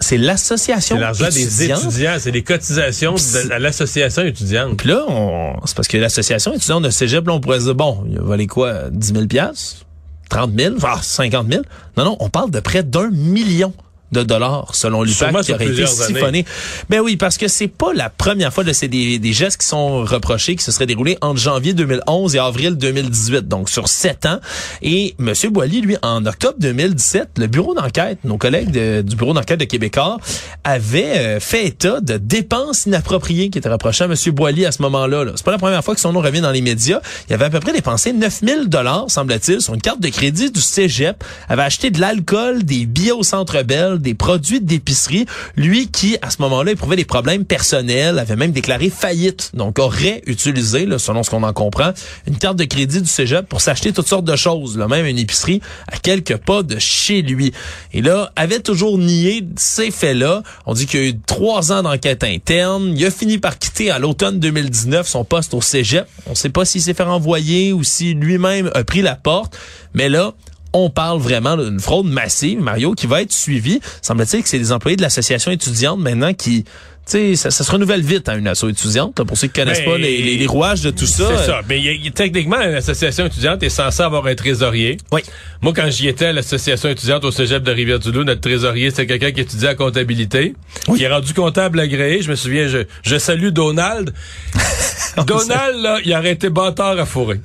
C'est 0.00 0.18
l'association 0.18 0.96
C'est 0.96 1.00
l'argent 1.00 1.28
des 1.28 1.42
étudiante. 1.42 1.84
étudiants. 1.84 2.16
C'est 2.18 2.32
des 2.32 2.42
cotisations 2.42 3.14
de, 3.14 3.52
à 3.52 3.58
l'association 3.58 4.22
étudiante. 4.24 4.76
Puis 4.76 4.88
là, 4.88 5.04
on, 5.08 5.54
c'est 5.64 5.76
parce 5.76 5.88
que 5.88 5.96
l'association 5.96 6.52
étudiante 6.52 6.82
de 6.82 6.90
Cégep, 6.90 7.26
là, 7.26 7.32
on 7.32 7.40
pourrait 7.40 7.60
se 7.60 7.64
dire, 7.66 7.74
bon, 7.74 8.04
il 8.08 8.18
a 8.18 8.22
volé 8.22 8.46
quoi, 8.46 8.90
10 8.90 9.12
000 9.14 9.26
piastres? 9.26 9.86
30 10.30 10.50
000? 10.58 10.74
Ah, 10.82 10.98
50 11.00 11.48
000? 11.50 11.62
Non, 11.96 12.04
non, 12.04 12.16
on 12.18 12.28
parle 12.28 12.50
de 12.50 12.60
près 12.60 12.82
d'un 12.82 13.10
million 13.10 13.72
de 14.14 14.22
dollars, 14.22 14.74
selon 14.74 15.02
l'UPAC, 15.02 15.32
qui 15.42 15.52
aurait 15.52 15.64
été 15.66 15.82
siphonné. 16.14 16.44
Ben 16.88 17.00
oui, 17.00 17.16
parce 17.16 17.36
que 17.36 17.48
c'est 17.48 17.68
pas 17.68 17.92
la 17.92 18.08
première 18.08 18.52
fois, 18.54 18.64
c'est 18.72 18.88
des, 18.88 19.18
des 19.18 19.32
gestes 19.34 19.60
qui 19.60 19.66
sont 19.66 20.04
reprochés, 20.04 20.56
qui 20.56 20.64
se 20.64 20.72
seraient 20.72 20.86
déroulés 20.86 21.18
entre 21.20 21.38
janvier 21.38 21.74
2011 21.74 22.34
et 22.34 22.38
avril 22.38 22.76
2018, 22.76 23.46
donc 23.48 23.68
sur 23.68 23.88
sept 23.88 24.24
ans. 24.24 24.38
Et 24.80 25.14
M. 25.18 25.32
Boily, 25.50 25.80
lui, 25.82 25.96
en 26.02 26.24
octobre 26.24 26.56
2017, 26.58 27.30
le 27.38 27.46
bureau 27.46 27.74
d'enquête, 27.74 28.18
nos 28.24 28.38
collègues 28.38 28.70
de- 28.70 29.02
du 29.02 29.16
bureau 29.16 29.34
d'enquête 29.34 29.60
de 29.60 29.64
Québécois, 29.66 30.18
avaient 30.62 31.18
euh, 31.18 31.40
fait 31.40 31.66
état 31.66 32.00
de 32.00 32.16
dépenses 32.16 32.86
inappropriées 32.86 33.50
qui 33.50 33.58
étaient 33.58 33.68
reprochées 33.68 34.04
à 34.04 34.06
M. 34.06 34.14
Boily 34.32 34.64
à 34.66 34.72
ce 34.72 34.80
moment-là. 34.82 35.24
Là. 35.24 35.32
C'est 35.36 35.44
pas 35.44 35.50
la 35.52 35.58
première 35.58 35.82
fois 35.84 35.94
que 35.94 36.00
son 36.00 36.12
nom 36.12 36.20
revient 36.20 36.40
dans 36.40 36.50
les 36.52 36.62
médias. 36.62 37.00
Il 37.28 37.34
avait 37.34 37.46
à 37.46 37.50
peu 37.50 37.60
près 37.60 37.72
dépensé 37.72 38.12
9000 38.12 38.68
dollars, 38.68 39.06
semble-t-il, 39.10 39.60
sur 39.60 39.74
une 39.74 39.80
carte 39.80 40.00
de 40.00 40.08
crédit 40.08 40.50
du 40.50 40.60
Cégep, 40.60 41.22
avait 41.48 41.62
acheté 41.62 41.90
de 41.90 42.00
l'alcool, 42.00 42.62
des 42.64 42.86
billets 42.86 43.12
au 43.12 43.22
Centre 43.22 43.62
Bell, 43.62 43.98
des 44.04 44.14
produits 44.14 44.60
d'épicerie. 44.60 45.26
Lui 45.56 45.88
qui, 45.88 46.16
à 46.22 46.30
ce 46.30 46.40
moment-là, 46.42 46.72
éprouvait 46.72 46.94
des 46.94 47.04
problèmes 47.04 47.44
personnels, 47.44 48.20
avait 48.20 48.36
même 48.36 48.52
déclaré 48.52 48.90
faillite. 48.90 49.50
Donc, 49.54 49.80
aurait 49.80 50.22
utilisé, 50.26 50.86
là, 50.86 51.00
selon 51.00 51.24
ce 51.24 51.30
qu'on 51.30 51.42
en 51.42 51.52
comprend, 51.52 51.90
une 52.28 52.36
carte 52.36 52.56
de 52.56 52.64
crédit 52.64 53.02
du 53.02 53.08
Cégep 53.08 53.48
pour 53.48 53.60
s'acheter 53.60 53.92
toutes 53.92 54.06
sortes 54.06 54.24
de 54.24 54.36
choses, 54.36 54.78
là, 54.78 54.86
même 54.86 55.06
une 55.06 55.18
épicerie 55.18 55.60
à 55.88 55.96
quelques 55.96 56.36
pas 56.36 56.62
de 56.62 56.78
chez 56.78 57.22
lui. 57.22 57.52
Et 57.92 58.02
là, 58.02 58.30
avait 58.36 58.60
toujours 58.60 58.98
nié 58.98 59.44
ces 59.56 59.90
faits-là. 59.90 60.42
On 60.66 60.74
dit 60.74 60.86
qu'il 60.86 61.00
y 61.00 61.02
a 61.04 61.06
eu 61.08 61.18
trois 61.18 61.72
ans 61.72 61.82
d'enquête 61.82 62.22
interne. 62.22 62.94
Il 62.96 63.04
a 63.04 63.10
fini 63.10 63.38
par 63.38 63.58
quitter 63.58 63.90
à 63.90 63.98
l'automne 63.98 64.38
2019 64.38 65.08
son 65.08 65.24
poste 65.24 65.54
au 65.54 65.60
Cégep. 65.60 66.06
On 66.26 66.30
ne 66.30 66.36
sait 66.36 66.50
pas 66.50 66.64
s'il 66.64 66.82
s'est 66.82 66.94
fait 66.94 67.02
renvoyer 67.02 67.72
ou 67.72 67.82
si 67.82 68.14
lui-même 68.14 68.70
a 68.74 68.84
pris 68.84 69.02
la 69.02 69.14
porte. 69.14 69.56
Mais 69.94 70.08
là, 70.08 70.34
on 70.74 70.90
parle 70.90 71.20
vraiment 71.20 71.56
d'une 71.56 71.80
fraude 71.80 72.06
massive, 72.06 72.60
Mario, 72.60 72.94
qui 72.94 73.06
va 73.06 73.22
être 73.22 73.32
suivie. 73.32 73.80
Semble-t-il 74.02 74.42
que 74.42 74.48
c'est 74.48 74.58
des 74.58 74.72
employés 74.72 74.96
de 74.96 75.02
l'association 75.02 75.50
étudiante 75.50 76.00
maintenant 76.00 76.34
qui... 76.34 76.64
Tu 77.06 77.12
sais, 77.12 77.36
ça, 77.36 77.50
ça 77.50 77.64
se 77.64 77.70
renouvelle 77.70 78.00
vite, 78.00 78.28
hein, 78.30 78.38
une 78.38 78.48
asso 78.48 78.64
étudiante, 78.68 79.18
là, 79.18 79.26
pour 79.26 79.36
ceux 79.36 79.48
qui 79.48 79.60
connaissent 79.60 79.80
Ben, 79.84 79.92
pas 79.92 79.98
les, 79.98 80.16
les- 80.22 80.36
les 80.36 80.46
rouages 80.46 80.80
de 80.80 80.88
tout 80.90 81.04
ça. 81.06 81.28
C'est 81.36 81.46
ça. 81.46 81.60
Mais 81.68 81.78
il 81.78 81.84
y 81.84 81.88
a- 81.90 81.92
il 81.92 82.04
y 82.04 82.08
a- 82.08 82.10
techniquement, 82.10 82.56
l'association 82.56 83.26
étudiante 83.26 83.62
est 83.62 83.68
censée 83.68 84.02
avoir 84.02 84.24
un 84.26 84.34
trésorier. 84.34 84.96
Oui. 85.12 85.20
Moi, 85.60 85.72
quand 85.76 85.90
j'y 85.90 86.08
étais 86.08 86.26
à 86.26 86.32
l'association 86.32 86.88
étudiante 86.88 87.24
au 87.24 87.30
cégep 87.30 87.62
de 87.62 87.70
Rivière-du-Loup, 87.72 88.24
notre 88.24 88.40
trésorier, 88.40 88.88
c'était 88.90 89.06
quelqu'un 89.06 89.32
qui 89.32 89.40
étudiait 89.42 89.68
à 89.68 89.74
comptabilité. 89.74 90.54
Il 90.94 91.02
est 91.02 91.08
rendu 91.08 91.34
comptable 91.34 91.78
agréé. 91.80 92.22
Je 92.22 92.30
me 92.30 92.36
souviens, 92.36 92.68
je, 92.68 92.78
je 93.02 93.16
salue 93.18 93.48
Donald. 93.48 94.12
Donald, 95.26 95.76
là, 95.80 95.98
il 96.04 96.12
aurait 96.14 96.32
été 96.32 96.48
bâtard 96.50 96.98
à 96.98 97.06
fourrer. 97.06 97.40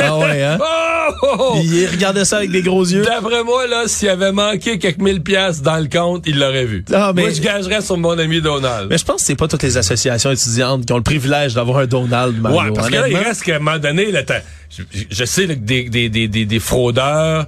Ah 0.00 0.18
ouais, 0.18 0.42
hein? 0.42 0.58
Oh, 1.10 1.14
oh, 1.22 1.36
oh! 1.54 1.60
Il 1.64 1.86
regardait 1.86 2.26
ça 2.26 2.36
avec 2.36 2.50
des 2.50 2.60
gros 2.60 2.84
yeux. 2.84 3.00
D'après 3.02 3.42
moi, 3.42 3.66
là, 3.66 3.84
s'il 3.86 4.10
avait 4.10 4.30
manqué 4.30 4.78
quelques 4.78 4.98
mille 5.00 5.22
piastres 5.22 5.62
dans 5.62 5.78
le 5.78 5.88
compte, 5.88 6.24
il 6.26 6.38
l'aurait 6.38 6.66
vu. 6.66 6.84
Ah, 6.92 7.12
mais- 7.16 7.22
Moi, 7.22 7.30
je 7.30 7.40
gagerais 7.40 7.80
sur 7.80 7.96
mon 7.96 8.18
ami 8.18 8.42
Donald. 8.42 8.87
Mais 8.88 8.98
je 8.98 9.04
pense 9.04 9.20
que 9.22 9.26
c'est 9.26 9.36
pas 9.36 9.48
toutes 9.48 9.62
les 9.62 9.76
associations 9.76 10.30
étudiantes 10.30 10.86
qui 10.86 10.92
ont 10.92 10.96
le 10.98 11.02
privilège 11.02 11.54
d'avoir 11.54 11.78
un 11.78 11.86
Donald, 11.86 12.40
Mario. 12.40 12.60
Ouais, 12.60 12.72
parce 12.74 12.88
que 12.88 12.94
là, 12.94 13.08
il 13.08 13.16
reste 13.16 13.42
qu'à 13.42 13.56
un 13.56 13.58
moment 13.58 13.78
donné, 13.78 14.10
là, 14.10 14.22
je, 14.70 14.82
je 15.10 15.24
sais 15.24 15.46
là, 15.46 15.54
que 15.54 15.60
des, 15.60 15.88
des, 15.88 16.08
des, 16.08 16.28
des, 16.28 16.44
des 16.44 16.60
fraudeurs 16.60 17.46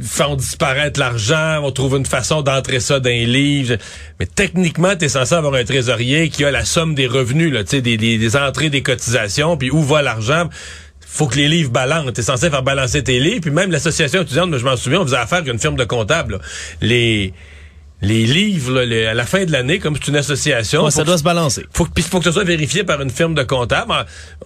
font 0.00 0.36
disparaître 0.36 0.98
l'argent, 0.98 1.60
vont 1.60 1.72
trouver 1.72 1.98
une 1.98 2.06
façon 2.06 2.42
d'entrer 2.42 2.80
ça 2.80 3.00
dans 3.00 3.10
les 3.10 3.26
livres. 3.26 3.76
Mais 4.20 4.26
techniquement, 4.26 4.96
tu 4.96 5.04
es 5.06 5.08
censé 5.08 5.34
avoir 5.34 5.54
un 5.54 5.64
trésorier 5.64 6.28
qui 6.30 6.44
a 6.44 6.50
la 6.50 6.64
somme 6.64 6.94
des 6.94 7.06
revenus, 7.06 7.52
là, 7.52 7.64
tu 7.64 7.70
sais, 7.70 7.80
des, 7.82 7.96
des, 7.96 8.16
des 8.16 8.36
entrées, 8.36 8.70
des 8.70 8.82
cotisations, 8.82 9.56
puis 9.56 9.70
où 9.70 9.82
va 9.82 10.02
l'argent? 10.02 10.48
Faut 11.06 11.26
que 11.26 11.36
les 11.36 11.48
livres 11.48 11.70
balancent. 11.70 12.10
T'es 12.14 12.22
censé 12.22 12.48
faire 12.48 12.62
balancer 12.62 13.04
tes 13.04 13.20
livres. 13.20 13.42
Puis 13.42 13.50
même 13.50 13.70
l'association 13.70 14.22
étudiante, 14.22 14.56
je 14.56 14.64
m'en 14.64 14.76
souviens, 14.76 15.00
on 15.00 15.04
faisait 15.04 15.18
affaire 15.18 15.38
avec 15.38 15.52
une 15.52 15.58
firme 15.58 15.76
de 15.76 15.84
comptables. 15.84 16.34
là. 16.34 16.38
Les 16.80 17.34
les 18.02 18.26
livres, 18.26 18.72
là, 18.72 18.84
les- 18.84 19.06
à 19.06 19.14
la 19.14 19.24
fin 19.24 19.44
de 19.44 19.52
l'année, 19.52 19.78
comme 19.78 19.94
c'est 19.96 20.08
une 20.08 20.16
association, 20.16 20.90
ça 20.90 21.02
que- 21.02 21.06
doit 21.06 21.18
se 21.18 21.22
balancer. 21.22 21.64
faut 21.72 21.84
que, 21.84 22.02
faut 22.02 22.18
que 22.18 22.24
ce 22.24 22.32
soit 22.32 22.44
vérifié 22.44 22.82
par 22.84 23.00
une 23.00 23.10
firme 23.10 23.34
de 23.34 23.42
comptable. 23.44 23.92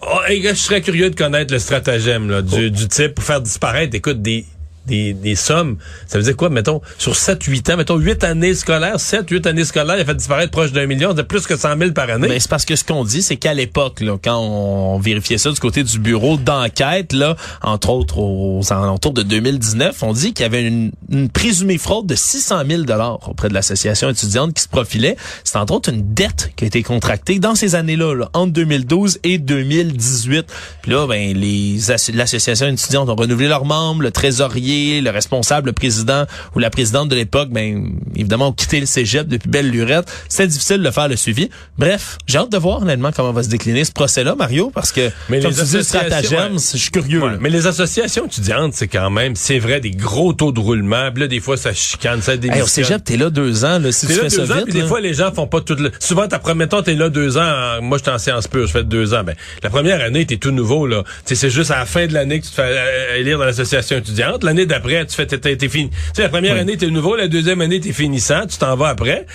Oh, 0.01 0.19
je 0.29 0.53
serais 0.53 0.81
curieux 0.81 1.09
de 1.09 1.15
connaître 1.15 1.51
le 1.53 1.59
stratagème 1.59 2.29
là, 2.29 2.41
du, 2.41 2.69
du 2.71 2.87
type 2.87 3.15
pour 3.15 3.23
faire 3.25 3.41
disparaître, 3.41 3.95
écoute, 3.95 4.21
des, 4.21 4.45
des, 4.87 5.13
des 5.13 5.35
sommes. 5.35 5.77
Ça 6.07 6.17
veut 6.17 6.23
dire 6.23 6.35
quoi, 6.35 6.49
mettons, 6.49 6.81
sur 6.97 7.13
7-8 7.13 7.73
ans, 7.73 7.77
mettons 7.77 7.97
8 7.97 8.23
années 8.23 8.55
scolaires, 8.55 8.97
7-8 8.97 9.47
années 9.47 9.65
scolaires, 9.65 9.97
il 9.97 10.01
a 10.01 10.05
fait 10.05 10.15
disparaître 10.15 10.51
proche 10.51 10.71
d'un 10.71 10.85
million, 10.87 11.13
de 11.13 11.21
plus 11.21 11.45
que 11.45 11.55
100 11.55 11.77
000 11.77 11.91
par 11.91 12.09
année. 12.09 12.27
Mais 12.27 12.39
c'est 12.39 12.49
parce 12.49 12.65
que 12.65 12.75
ce 12.75 12.83
qu'on 12.83 13.03
dit, 13.03 13.21
c'est 13.21 13.35
qu'à 13.37 13.53
l'époque, 13.53 14.01
quand 14.23 14.37
on 14.39 14.99
vérifiait 14.99 15.37
ça 15.37 15.51
du 15.51 15.59
côté 15.59 15.83
du 15.83 15.99
bureau 15.99 16.37
d'enquête, 16.37 17.13
là, 17.13 17.35
entre 17.61 17.89
autres 17.89 18.17
aux 18.19 18.61
alentours 18.71 19.13
de 19.13 19.23
2019, 19.23 20.01
on 20.03 20.13
dit 20.13 20.33
qu'il 20.33 20.43
y 20.43 20.45
avait 20.45 20.63
une, 20.63 20.91
une 21.11 21.29
présumée 21.29 21.77
fraude 21.77 22.07
de 22.07 22.15
600 22.15 22.63
000 22.67 22.83
dollars 22.83 23.19
auprès 23.29 23.49
de 23.49 23.53
l'association 23.53 24.09
étudiante 24.09 24.53
qui 24.53 24.63
se 24.63 24.67
profilait. 24.69 25.17
C'est 25.43 25.57
entre 25.57 25.73
autres 25.73 25.89
une 25.89 26.13
dette 26.13 26.51
qui 26.55 26.63
a 26.63 26.67
été 26.67 26.83
contractée 26.83 27.39
dans 27.39 27.55
ces 27.55 27.75
années-là, 27.75 28.13
là, 28.15 28.29
entre 28.33 28.53
2012 28.53 29.19
et 29.23 29.37
2018. 29.37 30.45
Puis 30.81 30.91
là, 30.91 31.07
ben, 31.07 31.35
les 31.37 31.91
asso- 31.91 32.11
l'association 32.13 32.67
étudiante 32.67 33.09
ont 33.09 33.15
renouvelé 33.15 33.47
leurs 33.47 33.65
membres, 33.65 34.01
le 34.01 34.11
trésorier, 34.11 34.76
le 35.03 35.09
responsable, 35.09 35.67
le 35.67 35.73
président 35.73 36.25
ou 36.55 36.59
la 36.59 36.69
présidente 36.69 37.09
de 37.09 37.15
l'époque, 37.15 37.49
ben, 37.49 37.91
évidemment, 38.15 38.49
ont 38.49 38.53
quitté 38.53 38.79
le 38.79 38.85
cégep 38.85 39.27
depuis 39.27 39.49
belle 39.49 39.69
lurette. 39.69 40.11
C'était 40.29 40.47
difficile 40.47 40.81
de 40.81 40.91
faire 40.91 41.07
le 41.07 41.15
suivi. 41.15 41.49
Bref, 41.77 42.17
j'ai 42.27 42.37
hâte 42.37 42.51
de 42.51 42.57
voir, 42.57 42.81
honnêtement, 42.81 43.11
comment 43.15 43.31
va 43.31 43.43
se 43.43 43.49
décliner 43.49 43.83
ce 43.83 43.91
procès-là, 43.91 44.35
Mario, 44.35 44.71
parce 44.73 44.91
que, 44.91 45.09
Mais 45.29 45.39
comme 45.41 45.51
les 45.51 45.57
tu 45.57 45.63
dis, 45.63 45.73
le 45.73 45.79
associations, 45.79 46.07
stratagème, 46.07 46.53
ouais. 46.53 46.59
c'est- 46.59 46.77
je 46.77 46.81
suis 46.83 46.91
curieux. 46.91 47.21
Ouais, 47.23 47.37
mais 47.39 47.49
les 47.49 47.67
associations 47.67 48.25
étudiantes, 48.25 48.73
c'est 48.73 48.87
quand 48.87 49.09
même, 49.09 49.35
c'est 49.35 49.59
vrai, 49.59 49.79
des 49.79 49.91
gros 49.91 50.33
taux 50.33 50.51
de 50.51 50.59
roulement. 50.59 51.09
Puis 51.11 51.21
là, 51.21 51.27
des 51.27 51.39
fois, 51.39 51.57
ça 51.57 51.73
chicane, 51.73 52.21
ça 52.21 52.33
Hey, 52.33 52.39
démissionne. 52.39 52.63
au 52.63 52.67
cégep, 52.67 53.03
t'es 53.03 53.17
là 53.17 53.29
deux 53.29 53.65
ans, 53.65 53.79
là, 53.79 53.91
si 53.91 54.05
tu 54.07 54.13
là 54.13 54.19
fais 54.23 54.29
deux 54.29 54.45
ça 54.45 54.53
ans, 54.53 54.57
vite. 54.57 54.65
puis 54.65 54.73
des 54.81 54.87
fois, 54.87 55.01
les 55.01 55.13
gens 55.13 55.31
font 55.33 55.47
pas 55.47 55.61
tout 55.61 55.75
le... 55.75 55.91
Souvent, 55.99 56.27
ta 56.27 56.39
première 56.39 56.69
temps, 56.69 56.83
t'es 56.83 56.93
là 56.95 57.09
deux 57.09 57.37
ans. 57.37 57.41
en- 57.79 57.81
Moi, 57.81 57.97
j'étais 57.97 58.11
en 58.11 58.17
sciences 58.17 58.47
pures, 58.47 58.67
je 58.67 58.71
fais 58.73 58.83
deux 58.83 59.13
ans. 59.13 59.23
Ben, 59.23 59.35
la 59.63 59.69
première 59.69 60.01
année, 60.01 60.25
t'es 60.25 60.37
tout 60.37 60.51
nouveau, 60.51 60.85
là. 60.87 61.03
C'est 61.25 61.49
juste 61.49 61.71
à 61.71 61.79
la 61.79 61.85
fin 61.85 62.05
de 62.07 62.13
l'année 62.13 62.39
que 62.39 62.45
tu 62.45 62.51
te 62.51 62.55
fais 62.55 62.61
euh, 62.63 63.15
élire 63.17 63.37
dans 63.39 63.45
l'association 63.45 63.97
étudiante. 63.97 64.43
L'année 64.43 64.65
d'après, 64.67 65.05
tu 65.05 65.15
fais, 65.15 65.25
t'es, 65.25 65.69
fini. 65.69 65.89
Tu 65.89 65.95
sais, 66.13 66.21
la 66.23 66.29
première 66.29 66.55
année, 66.55 66.77
t'es 66.77 66.87
nouveau. 66.87 67.15
La 67.15 67.27
deuxième 67.27 67.61
année, 67.61 67.79
t'es 67.79 67.93
finissant. 67.93 68.45
Tu 68.47 68.57
t'en 68.57 68.75
vas 68.75 68.89
après. 68.89 69.25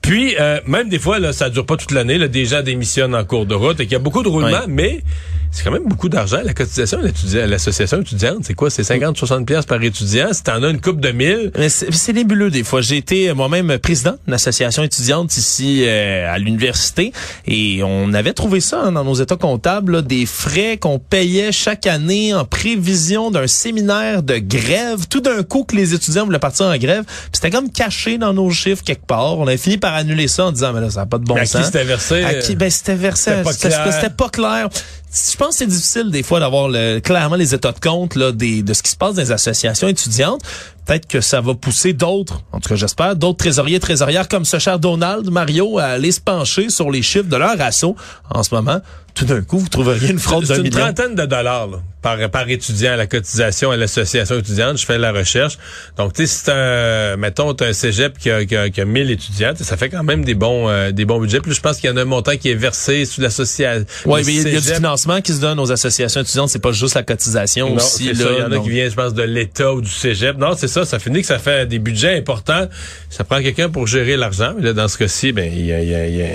Puis, 0.00 0.36
euh, 0.38 0.60
même 0.66 0.88
des 0.88 0.98
fois, 0.98 1.18
là, 1.18 1.32
ça 1.32 1.50
dure 1.50 1.66
pas 1.66 1.76
toute 1.76 1.90
l'année. 1.92 2.18
Là, 2.18 2.28
des 2.28 2.44
gens 2.44 2.62
démissionnent 2.62 3.14
en 3.14 3.24
cours 3.24 3.46
de 3.46 3.54
route 3.54 3.80
et 3.80 3.84
qu'il 3.84 3.92
y 3.92 3.96
a 3.96 4.00
beaucoup 4.00 4.22
de 4.22 4.28
roulement, 4.28 4.46
Ouais. 4.48 4.66
mais 4.68 5.00
c'est 5.50 5.64
quand 5.64 5.70
même 5.70 5.86
beaucoup 5.86 6.08
d'argent. 6.08 6.38
La 6.44 6.54
cotisation 6.54 7.00
à 7.00 7.46
l'association 7.46 8.00
étudiante, 8.00 8.38
c'est 8.42 8.54
quoi? 8.54 8.70
C'est 8.70 8.84
50, 8.84 9.16
60 9.16 9.46
pièces 9.46 9.66
par 9.66 9.82
étudiant. 9.82 10.28
Si 10.32 10.42
t'en 10.42 10.62
as 10.62 10.68
une 10.68 10.80
coupe 10.80 11.00
de 11.00 11.10
mille. 11.10 11.50
Mais 11.58 11.68
c'est 11.68 12.12
nébuleux 12.12 12.50
des 12.50 12.64
fois. 12.64 12.80
J'ai 12.80 12.96
été 12.96 13.32
moi-même 13.32 13.78
président 13.78 14.16
d'une 14.26 14.34
association 14.34 14.82
étudiante 14.82 15.36
ici 15.36 15.84
euh, 15.84 16.32
à 16.32 16.38
l'université 16.38 17.12
et 17.46 17.82
on 17.82 18.12
avait 18.12 18.32
trouvé 18.32 18.60
ça 18.60 18.80
hein, 18.80 18.92
dans 18.92 19.04
nos 19.04 19.14
états 19.14 19.36
comptables, 19.36 20.02
des 20.02 20.26
frais 20.26 20.76
qu'on 20.76 20.98
payait 20.98 21.52
chaque 21.52 21.86
année 21.86 22.34
en 22.34 22.44
prévision 22.44 23.30
d'un 23.30 23.46
séminaire 23.46 24.22
de 24.22 24.38
grève. 24.38 25.06
Tout 25.08 25.20
d'un 25.20 25.42
coup 25.42 25.64
que 25.64 25.76
les 25.76 25.94
étudiants 25.94 26.24
voulaient 26.24 26.38
partir 26.38 26.66
en 26.66 26.76
grève, 26.76 27.04
c'était 27.32 27.50
comme 27.50 27.70
caché 27.70 28.18
dans 28.18 28.32
nos 28.32 28.50
chiffres 28.50 28.82
quelque 28.84 29.06
part. 29.06 29.38
On 29.38 29.46
avait 29.46 29.56
fini 29.56 29.78
par 29.78 29.94
annuler 29.94 30.28
ça 30.28 30.46
en 30.46 30.52
disant, 30.52 30.72
mais 30.72 30.80
là, 30.80 30.90
ça 30.90 31.00
n'a 31.00 31.06
pas 31.06 31.18
de 31.18 31.24
bon 31.24 31.34
mais 31.34 31.42
à 31.42 31.46
sens. 31.46 31.60
Qui 31.62 31.66
c'était 31.66 31.84
versé? 31.84 32.24
À 32.24 32.34
qui? 32.34 32.56
Ben, 32.56 32.70
c'était 32.70 32.94
versé. 32.94 33.32
C'était 33.52 34.10
pas 34.10 34.28
clair. 34.28 34.68
Je 35.12 35.36
pense 35.36 35.50
que 35.50 35.54
c'est 35.56 35.66
difficile 35.66 36.10
des 36.10 36.22
fois 36.22 36.40
d'avoir 36.40 36.68
le, 36.68 37.00
clairement 37.00 37.36
les 37.36 37.54
états 37.54 37.72
de 37.72 37.78
compte 37.78 38.16
là, 38.16 38.32
des, 38.32 38.62
de 38.62 38.74
ce 38.74 38.82
qui 38.82 38.90
se 38.90 38.96
passe 38.96 39.14
dans 39.14 39.22
les 39.22 39.32
associations 39.32 39.88
étudiantes. 39.88 40.42
Peut-être 40.84 41.06
que 41.06 41.20
ça 41.20 41.40
va 41.40 41.54
pousser 41.54 41.92
d'autres, 41.92 42.42
en 42.52 42.60
tout 42.60 42.68
cas 42.68 42.74
j'espère, 42.76 43.16
d'autres 43.16 43.38
trésoriers 43.38 43.80
trésorières 43.80 44.28
comme 44.28 44.44
ce 44.44 44.58
cher 44.58 44.78
Donald, 44.78 45.30
Mario, 45.30 45.78
à 45.78 45.84
aller 45.84 46.12
se 46.12 46.20
pencher 46.20 46.68
sur 46.70 46.90
les 46.90 47.02
chiffres 47.02 47.28
de 47.28 47.36
leur 47.36 47.60
assaut 47.60 47.96
en 48.30 48.42
ce 48.42 48.54
moment 48.54 48.80
tout 49.16 49.24
d'un 49.24 49.40
coup, 49.40 49.58
vous 49.58 49.68
trouveriez 49.68 50.10
une 50.10 50.18
fraude 50.18 50.44
d'un 50.44 50.58
million. 50.58 50.70
C'est 50.70 50.78
une 50.78 50.84
trentaine 50.84 51.14
de 51.14 51.24
dollars 51.24 51.80
par, 52.02 52.18
par 52.30 52.48
étudiant 52.50 52.92
à 52.92 52.96
la 52.96 53.06
cotisation 53.06 53.70
à 53.70 53.76
l'association 53.76 54.38
étudiante. 54.38 54.76
Je 54.76 54.84
fais 54.84 54.98
la 54.98 55.10
recherche. 55.10 55.58
Donc, 55.96 56.12
tu 56.12 56.26
sais, 56.26 56.42
c'est 56.44 56.52
un, 56.52 57.16
mettons, 57.16 57.52
as 57.52 57.64
un 57.64 57.72
cégep 57.72 58.18
qui 58.18 58.30
a, 58.30 58.44
qui 58.44 58.54
a, 58.54 58.68
qui 58.68 58.78
a 58.78 58.84
1000 58.84 59.10
étudiants, 59.10 59.54
ça 59.58 59.76
fait 59.78 59.88
quand 59.88 60.04
même 60.04 60.22
des 60.22 60.34
bons 60.34 60.68
euh, 60.68 60.92
des 60.92 61.06
bons 61.06 61.18
budgets. 61.18 61.40
Puis 61.40 61.54
je 61.54 61.60
pense 61.62 61.78
qu'il 61.78 61.88
y 61.88 61.92
en 61.92 61.96
a 61.96 62.02
un 62.02 62.04
montant 62.04 62.36
qui 62.36 62.50
est 62.50 62.54
versé 62.54 63.06
sous 63.06 63.22
l'association. 63.22 63.86
Oui, 64.04 64.20
mais 64.26 64.34
il 64.34 64.52
y 64.52 64.56
a 64.56 64.60
du 64.60 64.68
financement 64.68 65.22
qui 65.22 65.32
se 65.32 65.40
donne 65.40 65.58
aux 65.58 65.72
associations 65.72 66.20
étudiantes. 66.20 66.50
C'est 66.50 66.58
pas 66.58 66.72
juste 66.72 66.94
la 66.94 67.02
cotisation 67.02 67.70
non, 67.70 67.76
aussi. 67.76 68.12
Là, 68.12 68.26
il 68.36 68.38
y 68.38 68.42
en 68.42 68.52
a 68.52 68.58
qui 68.58 68.68
viennent, 68.68 68.90
je 68.90 68.96
pense, 68.96 69.14
de 69.14 69.22
l'État 69.22 69.72
ou 69.72 69.80
du 69.80 69.90
cégep. 69.90 70.36
Non, 70.36 70.52
c'est 70.58 70.68
ça. 70.68 70.84
Ça 70.84 70.98
finit 70.98 71.22
que 71.22 71.26
ça 71.26 71.38
fait 71.38 71.66
des 71.66 71.78
budgets 71.78 72.18
importants. 72.18 72.68
Ça 73.08 73.24
prend 73.24 73.40
quelqu'un 73.40 73.70
pour 73.70 73.86
gérer 73.86 74.18
l'argent. 74.18 74.52
Mais 74.58 74.62
là, 74.62 74.72
dans 74.74 74.88
ce 74.88 74.98
cas-ci, 74.98 75.32
ben, 75.32 75.50
il 75.50 75.64
y 75.64 75.72
a, 75.72 75.82
y 75.82 76.22
a 76.22 76.26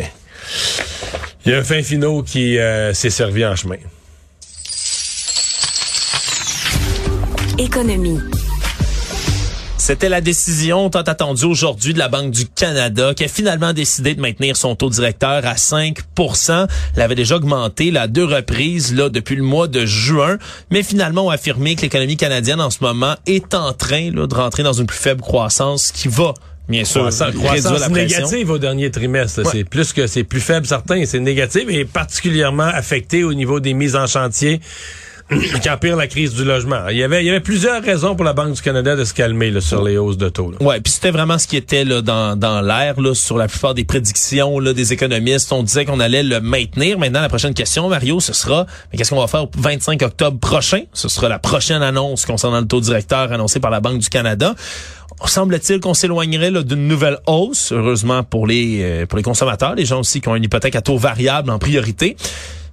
il 1.45 1.51
y 1.51 1.55
a 1.55 1.59
un 1.59 1.63
fin 1.63 1.81
finot 1.81 2.23
qui 2.23 2.59
euh, 2.59 2.93
s'est 2.93 3.09
servi 3.09 3.45
en 3.45 3.55
chemin. 3.55 3.77
Économie. 7.57 8.19
C'était 9.77 10.09
la 10.09 10.21
décision 10.21 10.91
tant 10.91 11.01
attendue 11.01 11.45
aujourd'hui 11.45 11.93
de 11.93 11.99
la 11.99 12.07
Banque 12.07 12.29
du 12.29 12.45
Canada 12.45 13.15
qui 13.15 13.23
a 13.23 13.27
finalement 13.27 13.73
décidé 13.73 14.13
de 14.13 14.21
maintenir 14.21 14.55
son 14.55 14.75
taux 14.75 14.91
directeur 14.91 15.43
à 15.45 15.57
5 15.57 15.97
Elle 16.95 17.01
avait 17.01 17.15
déjà 17.15 17.37
augmenté 17.37 17.89
là, 17.89 18.07
deux 18.07 18.25
reprises 18.25 18.93
là, 18.93 19.09
depuis 19.09 19.35
le 19.35 19.41
mois 19.41 19.67
de 19.67 19.85
juin, 19.85 20.37
mais 20.69 20.83
finalement 20.83 21.25
on 21.25 21.29
a 21.31 21.33
affirmé 21.33 21.75
que 21.75 21.81
l'économie 21.81 22.15
canadienne 22.15 22.61
en 22.61 22.69
ce 22.69 22.77
moment 22.81 23.15
est 23.25 23.55
en 23.55 23.73
train 23.73 24.11
là, 24.11 24.27
de 24.27 24.35
rentrer 24.35 24.61
dans 24.61 24.73
une 24.73 24.85
plus 24.85 24.99
faible 24.99 25.21
croissance 25.21 25.91
qui 25.91 26.07
va 26.07 26.35
bien 26.69 26.85
sûr, 26.85 27.01
croissance, 27.01 27.35
croissance 27.35 27.89
négative 27.89 28.49
au 28.49 28.57
dernier 28.57 28.91
trimestre. 28.91 29.41
C'est 29.51 29.63
plus 29.63 29.93
que 29.93 30.07
c'est 30.07 30.23
plus 30.23 30.41
faible 30.41 30.65
certain, 30.65 31.03
c'est 31.05 31.19
négatif 31.19 31.63
et 31.69 31.85
particulièrement 31.85 32.63
affecté 32.63 33.23
au 33.23 33.33
niveau 33.33 33.59
des 33.59 33.73
mises 33.73 33.95
en 33.95 34.07
chantier 34.07 34.61
qui 35.61 35.69
empire 35.69 35.95
la 35.95 36.07
crise 36.07 36.33
du 36.33 36.43
logement. 36.43 36.87
Il 36.89 36.97
y 36.97 37.03
avait, 37.03 37.23
il 37.23 37.27
y 37.27 37.29
avait 37.29 37.39
plusieurs 37.39 37.81
raisons 37.81 38.15
pour 38.15 38.25
la 38.25 38.33
Banque 38.33 38.53
du 38.53 38.61
Canada 38.61 38.95
de 38.95 39.05
se 39.05 39.13
calmer 39.13 39.49
là, 39.49 39.61
sur 39.61 39.83
les 39.83 39.97
hausses 39.97 40.17
de 40.17 40.29
taux. 40.29 40.53
Ouais, 40.59 40.81
puis 40.81 40.91
c'était 40.91 41.11
vraiment 41.11 41.37
ce 41.37 41.47
qui 41.47 41.55
était 41.55 41.85
là, 41.85 42.01
dans, 42.01 42.37
dans 42.37 42.61
l'air 42.61 42.95
sur 43.13 43.37
la 43.37 43.47
plupart 43.47 43.73
des 43.73 43.85
prédictions 43.85 44.59
là, 44.59 44.73
des 44.73 44.91
économistes. 44.91 45.51
On 45.53 45.63
disait 45.63 45.85
qu'on 45.85 45.99
allait 45.99 46.23
le 46.23 46.41
maintenir. 46.41 46.99
Maintenant, 46.99 47.21
la 47.21 47.29
prochaine 47.29 47.53
question, 47.53 47.87
Mario, 47.87 48.19
ce 48.19 48.33
sera 48.33 48.65
mais 48.91 48.97
qu'est-ce 48.97 49.11
qu'on 49.11 49.21
va 49.21 49.27
faire 49.27 49.43
au 49.43 49.51
25 49.57 50.01
octobre 50.01 50.39
prochain? 50.39 50.81
Ce 50.93 51.07
sera 51.07 51.29
la 51.29 51.39
prochaine 51.39 51.81
annonce 51.81 52.25
concernant 52.25 52.59
le 52.59 52.67
taux 52.67 52.81
directeur 52.81 53.31
annoncé 53.31 53.59
par 53.59 53.71
la 53.71 53.79
Banque 53.79 53.99
du 53.99 54.09
Canada 54.09 54.53
semble-t-il 55.29 55.79
qu'on 55.79 55.93
s'éloignerait 55.93 56.51
d'une 56.63 56.87
nouvelle 56.87 57.19
hausse, 57.27 57.71
heureusement 57.71 58.23
pour 58.23 58.47
les 58.47 58.79
euh, 58.81 59.05
pour 59.05 59.17
les 59.17 59.23
consommateurs, 59.23 59.75
les 59.75 59.85
gens 59.85 59.99
aussi 59.99 60.21
qui 60.21 60.27
ont 60.29 60.35
une 60.35 60.43
hypothèque 60.43 60.75
à 60.75 60.81
taux 60.81 60.97
variable 60.97 61.49
en 61.49 61.59
priorité. 61.59 62.15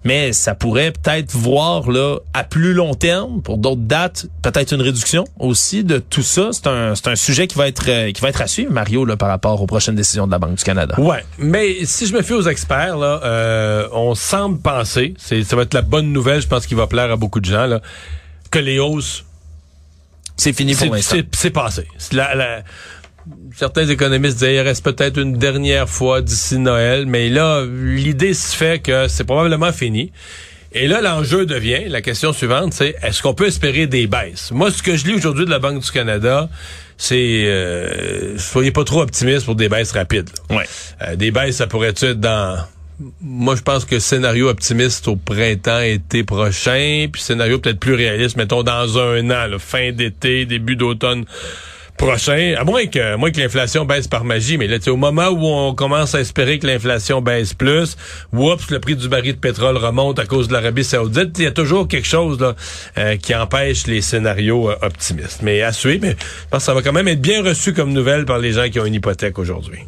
Mais 0.05 0.33
ça 0.33 0.55
pourrait 0.55 0.93
peut-être 0.93 1.33
voir 1.33 1.91
là 1.91 2.19
à 2.33 2.45
plus 2.45 2.73
long 2.73 2.95
terme, 2.95 3.43
pour 3.43 3.59
d'autres 3.59 3.81
dates, 3.81 4.27
peut-être 4.43 4.73
une 4.73 4.81
réduction 4.81 5.25
aussi 5.41 5.83
de 5.83 5.99
tout 5.99 6.23
ça. 6.23 6.51
C'est 6.53 6.69
un, 6.69 6.95
c'est 6.95 7.09
un 7.09 7.17
sujet 7.17 7.49
qui 7.49 7.59
va 7.59 7.67
être 7.67 7.85
euh, 7.89 8.13
qui 8.13 8.21
va 8.21 8.29
être 8.29 8.41
à 8.41 8.47
suivre, 8.47 8.73
Mario, 8.73 9.05
là, 9.05 9.17
par 9.17 9.29
rapport 9.29 9.61
aux 9.61 9.67
prochaines 9.67 9.97
décisions 9.97 10.27
de 10.27 10.31
la 10.31 10.39
Banque 10.39 10.55
du 10.55 10.65
Canada. 10.65 10.99
Ouais, 11.01 11.25
mais 11.39 11.85
si 11.85 12.07
je 12.07 12.15
me 12.15 12.23
fie 12.23 12.35
aux 12.35 12.49
experts, 12.49 12.97
là, 12.97 13.21
euh, 13.25 13.89
on 13.93 14.15
semble 14.15 14.61
penser, 14.61 15.15
c'est 15.19 15.43
ça 15.43 15.57
va 15.57 15.63
être 15.63 15.75
la 15.75 15.83
bonne 15.83 16.13
nouvelle, 16.13 16.41
je 16.41 16.47
pense 16.47 16.67
qu'il 16.67 16.77
va 16.77 16.87
plaire 16.87 17.11
à 17.11 17.17
beaucoup 17.17 17.41
de 17.41 17.47
gens, 17.47 17.67
là, 17.67 17.81
que 18.53 18.61
les 18.61 18.79
hausses 18.79 19.25
c'est 20.39 20.53
fini 20.53 20.75
pour 20.75 20.95
l'instant. 20.95 21.17
C'est 21.33 21.51
passé. 21.51 21.87
certains 23.55 23.87
économistes 23.87 24.39
disaient 24.39 24.55
il 24.55 24.61
reste 24.61 24.85
peut-être 24.85 25.19
une 25.19 25.37
dernière 25.37 25.89
fois 25.89 26.23
d'ici 26.23 26.59
Noël, 26.59 27.05
mais 27.07 27.29
là, 27.29 27.65
l'idée 27.67 28.33
se 28.33 28.57
fait 28.57 28.81
que 28.81 29.09
c'est 29.09 29.25
probablement 29.25 29.73
fini. 29.73 30.13
Et 30.73 30.87
là, 30.87 31.01
l'enjeu 31.01 31.47
devient, 31.47 31.89
la 31.89 32.03
question 32.03 32.33
suivante, 32.33 32.75
c'est 32.75 32.95
est-ce 33.03 33.23
qu'on 33.23 33.35
peut 33.35 33.47
espérer 33.47 33.87
des 33.87 34.07
baisses? 34.07 34.51
Moi, 34.53 34.71
ce 34.71 34.83
que 34.83 34.97
je 34.97 35.07
lis 35.07 35.15
aujourd'hui 35.15 35.47
de 35.47 35.51
la 35.51 35.59
Banque 35.59 35.83
du 35.83 35.91
Canada, 35.91 36.49
c'est 36.99 37.45
euh, 37.47 38.37
soyez 38.39 38.71
pas 38.71 38.85
trop 38.85 39.01
optimiste 39.01 39.47
pour 39.47 39.55
des 39.55 39.69
baisses 39.69 39.93
rapides. 39.93 40.31
Ouais. 40.51 40.67
Euh, 41.03 41.17
des 41.17 41.31
baisses, 41.31 41.57
ça 41.57 41.67
pourrait 41.67 41.89
être 41.89 42.13
dans 42.13 42.59
moi, 43.21 43.55
je 43.55 43.63
pense 43.63 43.85
que 43.85 43.99
scénario 43.99 44.49
optimiste 44.49 45.07
au 45.07 45.17
printemps, 45.17 45.81
été 45.81 46.25
prochain, 46.25 47.07
puis 47.13 47.23
scénario 47.23 47.59
peut-être 47.59 47.79
plus 47.79 47.95
réaliste, 47.95 48.37
mettons 48.37 48.63
dans 48.63 48.99
un 48.99 49.31
an, 49.31 49.59
fin 49.59 49.93
d'été, 49.93 50.47
début 50.47 50.75
d'automne 50.77 51.25
prochain, 51.97 52.55
à 52.57 52.65
moins 52.65 52.87
que, 52.87 53.17
moins 53.17 53.31
que 53.31 53.41
l'inflation 53.41 53.85
baisse 53.85 54.09
par 54.09 54.25
magie, 54.25 54.57
mais 54.57 54.69
là, 54.69 54.79
au 54.87 54.97
moment 54.97 55.29
où 55.29 55.47
on 55.47 55.75
commence 55.75 56.15
à 56.15 56.21
espérer 56.21 56.59
que 56.59 56.67
l'inflation 56.67 57.21
baisse 57.21 57.55
plus, 57.55 57.97
oups, 58.33 58.71
le 58.71 58.79
prix 58.79 58.97
du 58.97 59.09
baril 59.09 59.35
de 59.35 59.41
pétrole 59.41 59.77
remonte 59.77 60.19
à 60.19 60.25
cause 60.25 60.49
de 60.49 60.53
l'Arabie 60.53 60.85
saoudite, 60.85 61.39
il 61.39 61.45
y 61.45 61.47
a 61.47 61.51
toujours 61.51 61.89
quelque 61.89 62.07
chose 62.07 62.41
là, 62.41 62.55
euh, 62.99 63.17
qui 63.17 63.35
empêche 63.35 63.87
les 63.87 64.01
scénarios 64.01 64.71
euh, 64.71 64.77
optimistes. 64.81 65.41
Mais 65.43 65.61
à 65.63 65.73
suivre, 65.73 66.01
mais 66.03 66.13
je 66.13 66.49
pense 66.51 66.61
que 66.61 66.67
ça 66.67 66.75
va 66.75 66.83
quand 66.83 66.93
même 66.93 67.09
être 67.09 67.21
bien 67.21 67.43
reçu 67.43 67.75
comme 67.75 67.93
nouvelle 67.93 68.25
par 68.25 68.39
les 68.39 68.53
gens 68.53 68.69
qui 68.71 68.79
ont 68.81 68.87
une 68.87 68.95
hypothèque 68.95 69.39
aujourd'hui. 69.39 69.81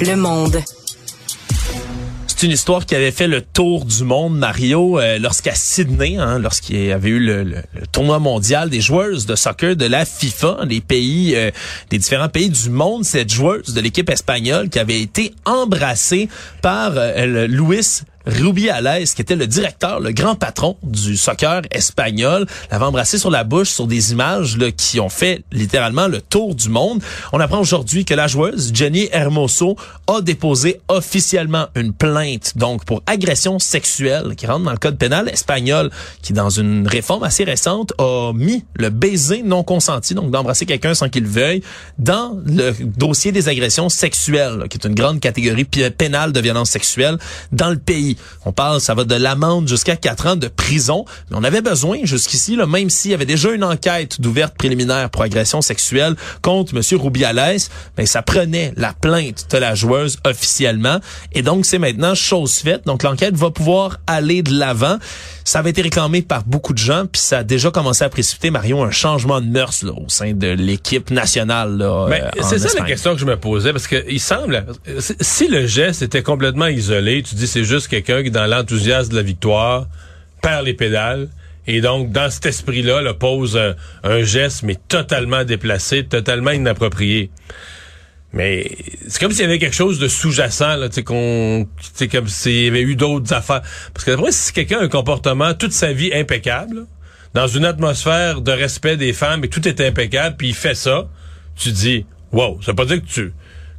Le 0.00 0.16
Monde. 0.16 0.60
C'est 2.26 2.46
une 2.46 2.52
histoire 2.52 2.84
qui 2.84 2.94
avait 2.94 3.12
fait 3.12 3.28
le 3.28 3.42
tour 3.42 3.84
du 3.84 4.02
monde, 4.02 4.36
Mario, 4.36 4.98
euh, 4.98 5.18
lorsqu'à 5.18 5.54
Sydney, 5.54 6.16
hein, 6.16 6.38
lorsqu'il 6.38 6.84
y 6.84 6.92
avait 6.92 7.10
eu 7.10 7.20
le, 7.20 7.62
tournoi 7.92 8.18
mondial 8.18 8.70
des 8.70 8.80
joueuses 8.80 9.24
de 9.26 9.36
soccer 9.36 9.76
de 9.76 9.86
la 9.86 10.04
FIFA, 10.04 10.66
des 10.66 10.80
pays, 10.80 11.34
euh, 11.36 11.50
différents 11.90 12.28
pays 12.28 12.50
du 12.50 12.70
monde, 12.70 13.04
cette 13.04 13.32
joueuse 13.32 13.72
de 13.72 13.80
l'équipe 13.80 14.10
espagnole 14.10 14.68
qui 14.68 14.78
avait 14.78 15.00
été 15.00 15.32
embrassée 15.44 16.28
par 16.60 16.92
euh, 16.96 17.46
Luis 17.46 18.02
Rubiales, 18.26 19.04
qui 19.14 19.22
était 19.22 19.36
le 19.36 19.46
directeur, 19.46 20.00
le 20.00 20.12
grand 20.12 20.34
patron 20.34 20.76
du 20.82 21.16
soccer 21.16 21.62
espagnol, 21.70 22.46
l'avait 22.70 22.84
embrassé 22.84 23.18
sur 23.18 23.30
la 23.30 23.44
bouche 23.44 23.68
sur 23.68 23.86
des 23.86 24.12
images 24.12 24.56
là, 24.56 24.70
qui 24.72 25.00
ont 25.00 25.08
fait 25.08 25.44
littéralement 25.52 26.08
le 26.08 26.20
tour 26.20 26.54
du 26.54 26.68
monde. 26.68 27.02
On 27.32 27.40
apprend 27.40 27.60
aujourd'hui 27.60 28.04
que 28.04 28.14
la 28.14 28.26
joueuse 28.26 28.72
Jenny 28.74 29.08
Hermoso 29.12 29.76
a 30.06 30.20
déposé 30.20 30.80
officiellement 30.88 31.66
une 31.74 31.92
plainte 31.92 32.56
donc 32.56 32.84
pour 32.84 33.02
agression 33.06 33.58
sexuelle 33.58 34.34
qui 34.36 34.46
rentre 34.46 34.64
dans 34.64 34.72
le 34.72 34.78
code 34.78 34.98
pénal 34.98 35.28
espagnol 35.28 35.90
qui 36.22 36.32
dans 36.32 36.50
une 36.50 36.86
réforme 36.86 37.22
assez 37.22 37.44
récente 37.44 37.92
a 37.98 38.32
mis 38.34 38.64
le 38.76 38.90
baiser 38.90 39.42
non 39.42 39.62
consenti 39.62 40.14
donc 40.14 40.30
d'embrasser 40.30 40.66
quelqu'un 40.66 40.94
sans 40.94 41.08
qu'il 41.08 41.26
veuille 41.26 41.62
dans 41.98 42.38
le 42.46 42.72
dossier 42.84 43.32
des 43.32 43.48
agressions 43.48 43.88
sexuelles 43.88 44.64
qui 44.68 44.78
est 44.78 44.86
une 44.86 44.94
grande 44.94 45.20
catégorie 45.20 45.64
pénale 45.64 46.32
de 46.32 46.40
violence 46.40 46.70
sexuelle 46.70 47.18
dans 47.52 47.70
le 47.70 47.78
pays. 47.78 48.13
On 48.44 48.52
parle, 48.52 48.80
ça 48.80 48.94
va 48.94 49.04
de 49.04 49.14
l'amende 49.14 49.68
jusqu'à 49.68 49.96
quatre 49.96 50.26
ans 50.26 50.36
de 50.36 50.48
prison. 50.48 51.04
Mais 51.30 51.36
on 51.38 51.44
avait 51.44 51.62
besoin 51.62 51.98
jusqu'ici, 52.04 52.56
même 52.56 52.90
s'il 52.90 53.10
y 53.10 53.14
avait 53.14 53.26
déjà 53.26 53.50
une 53.52 53.64
enquête 53.64 54.20
d'ouverte 54.20 54.54
préliminaire 54.56 55.10
pour 55.10 55.22
agression 55.22 55.62
sexuelle 55.62 56.16
contre 56.42 56.74
M. 56.76 57.00
Rubiales, 57.00 57.58
mais 57.96 58.06
ça 58.06 58.22
prenait 58.22 58.72
la 58.76 58.92
plainte 58.92 59.46
de 59.50 59.58
la 59.58 59.74
joueuse 59.74 60.18
officiellement. 60.26 60.98
Et 61.32 61.42
donc, 61.42 61.66
c'est 61.66 61.78
maintenant 61.78 62.14
chose 62.14 62.54
faite. 62.54 62.86
Donc, 62.86 63.02
l'enquête 63.02 63.36
va 63.36 63.50
pouvoir 63.50 63.98
aller 64.06 64.42
de 64.42 64.52
l'avant. 64.52 64.98
Ça 65.44 65.58
avait 65.58 65.70
été 65.70 65.82
réclamé 65.82 66.22
par 66.22 66.42
beaucoup 66.44 66.72
de 66.72 66.78
gens, 66.78 67.04
puis 67.06 67.20
ça 67.20 67.38
a 67.38 67.44
déjà 67.44 67.70
commencé 67.70 68.02
à 68.02 68.08
précipiter, 68.08 68.50
Mario, 68.50 68.82
un 68.82 68.90
changement 68.90 69.40
de 69.40 69.46
mœurs 69.46 69.82
là, 69.82 69.92
au 69.92 70.08
sein 70.08 70.32
de 70.32 70.48
l'équipe 70.48 71.10
nationale. 71.10 71.76
Là, 71.76 72.08
euh, 72.10 72.30
c'est 72.42 72.58
ça 72.58 72.78
la 72.78 72.86
question 72.86 73.14
que 73.14 73.20
je 73.20 73.26
me 73.26 73.36
posais, 73.36 73.72
parce 73.72 73.86
que 73.86 74.04
il 74.08 74.20
semble, 74.20 74.64
si 75.20 75.48
le 75.48 75.66
geste 75.66 76.02
était 76.02 76.22
complètement 76.22 76.66
isolé, 76.66 77.22
tu 77.22 77.34
dis 77.34 77.46
c'est 77.46 77.64
juste 77.64 77.88
quelqu'un 77.88 78.22
qui, 78.22 78.30
dans 78.30 78.46
l'enthousiasme 78.46 79.10
de 79.10 79.16
la 79.16 79.22
victoire, 79.22 79.86
perd 80.40 80.64
les 80.64 80.74
pédales, 80.74 81.28
et 81.66 81.80
donc, 81.80 82.10
dans 82.10 82.30
cet 82.30 82.46
esprit-là, 82.46 83.00
le 83.00 83.14
pose 83.14 83.56
un, 83.56 83.74
un 84.02 84.22
geste, 84.22 84.62
mais 84.64 84.76
totalement 84.88 85.44
déplacé, 85.44 86.04
totalement 86.04 86.50
inapproprié. 86.50 87.30
Mais 88.34 88.68
c'est 89.08 89.20
comme 89.20 89.30
s'il 89.30 89.42
y 89.42 89.44
avait 89.44 89.60
quelque 89.60 89.76
chose 89.76 90.00
de 90.00 90.08
sous-jacent, 90.08 90.76
là, 90.76 90.88
tu 90.88 90.96
sais, 90.96 91.02
qu'on, 91.04 91.68
comme 92.10 92.28
s'il 92.28 92.64
y 92.64 92.68
avait 92.68 92.82
eu 92.82 92.96
d'autres 92.96 93.32
affaires. 93.32 93.62
Parce 93.94 94.04
que 94.04 94.10
d'après 94.10 94.32
si 94.32 94.52
quelqu'un 94.52 94.80
a 94.80 94.82
un 94.82 94.88
comportement 94.88 95.54
toute 95.54 95.72
sa 95.72 95.92
vie 95.92 96.12
impeccable, 96.12 96.86
dans 97.32 97.46
une 97.46 97.64
atmosphère 97.64 98.40
de 98.40 98.50
respect 98.50 98.96
des 98.96 99.12
femmes 99.12 99.44
et 99.44 99.48
tout 99.48 99.66
est 99.68 99.80
impeccable, 99.80 100.36
puis 100.36 100.48
il 100.48 100.54
fait 100.54 100.74
ça, 100.74 101.08
tu 101.54 101.70
dis, 101.70 102.06
wow, 102.32 102.60
ça 102.60 102.72
veut 102.72 102.76
pas 102.76 102.86
dire 102.86 103.00
que 103.00 103.06
tu, 103.06 103.32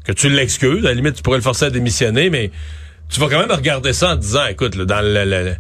que 0.06 0.14
tu 0.14 0.30
l'excuses. 0.30 0.86
À 0.86 0.90
la 0.90 0.94
limite, 0.94 1.16
tu 1.16 1.22
pourrais 1.22 1.38
le 1.38 1.44
forcer 1.44 1.66
à 1.66 1.70
démissionner, 1.70 2.30
mais 2.30 2.50
tu 3.10 3.20
vas 3.20 3.28
quand 3.28 3.40
même 3.40 3.52
regarder 3.52 3.92
ça 3.92 4.14
en 4.14 4.16
disant, 4.16 4.46
écoute, 4.48 4.76
là, 4.76 4.86
dans 4.86 5.02
le, 5.02 5.26
le 5.26 5.56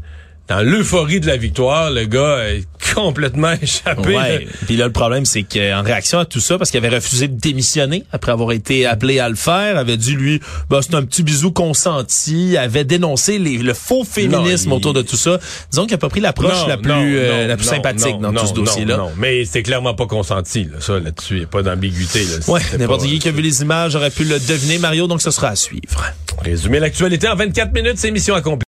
dans 0.47 0.61
l'euphorie 0.61 1.19
de 1.19 1.27
la 1.27 1.37
victoire, 1.37 1.89
le 1.89 2.05
gars 2.05 2.47
est 2.49 2.65
complètement 2.93 3.53
échappé. 3.61 4.15
Ouais. 4.15 4.47
Puis 4.67 4.77
là, 4.77 4.85
le 4.85 4.91
problème, 4.91 5.25
c'est 5.25 5.41
qu'en 5.41 5.81
réaction 5.81 6.19
à 6.19 6.25
tout 6.25 6.39
ça, 6.39 6.57
parce 6.59 6.69
qu'il 6.69 6.77
avait 6.85 6.95
refusé 6.95 7.27
de 7.27 7.39
démissionner 7.39 8.03
après 8.11 8.31
avoir 8.31 8.51
été 8.51 8.85
appelé 8.85 9.17
à 9.19 9.27
le 9.27 9.35
faire, 9.35 9.77
avait 9.77 9.97
dit, 9.97 10.13
lui, 10.13 10.39
bah, 10.69 10.81
c'est 10.83 10.93
un 10.93 11.03
petit 11.03 11.23
bisou 11.23 11.51
consenti, 11.51 12.57
avait 12.57 12.83
dénoncé 12.83 13.39
les, 13.39 13.57
le 13.57 13.73
faux 13.73 14.03
féminisme 14.03 14.69
Non, 14.69 14.75
il- 14.75 14.77
autour 14.77 14.93
de 14.93 15.01
tout 15.01 15.15
ça. 15.15 15.39
Disons 15.71 15.85
qu'il 15.85 15.95
a 15.95 15.97
pas 15.97 16.09
pris 16.09 16.21
l'approche 16.21 16.67
la 16.67 16.77
plus, 16.77 16.91
non, 16.91 17.01
euh, 17.01 17.41
non, 17.41 17.47
la 17.47 17.57
plus 17.57 17.65
non, 17.65 17.71
sympathique 17.71 18.15
non, 18.19 18.31
dans 18.31 18.41
tout 18.41 18.47
ce 18.47 18.53
dossier-là. 18.53 18.97
Non, 18.97 19.03
non, 19.05 19.11
mais 19.17 19.45
c'est 19.45 19.63
clairement 19.63 19.95
pas 19.95 20.05
consenti, 20.05 20.65
là, 20.65 20.77
ça, 20.79 20.99
là-dessus. 20.99 21.33
Il 21.35 21.39
n'y 21.39 21.43
a 21.45 21.47
pas 21.47 21.63
d'ambiguïté. 21.63 22.23
Ouais, 22.47 22.61
n'importe 22.77 23.05
qui 23.05 23.17
qui 23.19 23.27
a 23.27 23.31
vu 23.31 23.41
les 23.41 23.61
images 23.63 23.95
aurait 23.95 24.11
pu 24.11 24.23
le 24.25 24.39
deviner, 24.39 24.77
Mario, 24.77 25.07
donc 25.07 25.21
ce 25.23 25.31
sera 25.31 25.49
à 25.49 25.55
suivre. 25.55 26.03
Résumer 26.43 26.79
l'actualité 26.79 27.27
en 27.29 27.35
24 27.35 27.73
minutes, 27.73 27.93
c'est 27.97 28.11
mission 28.11 28.35
accomplie. 28.35 28.63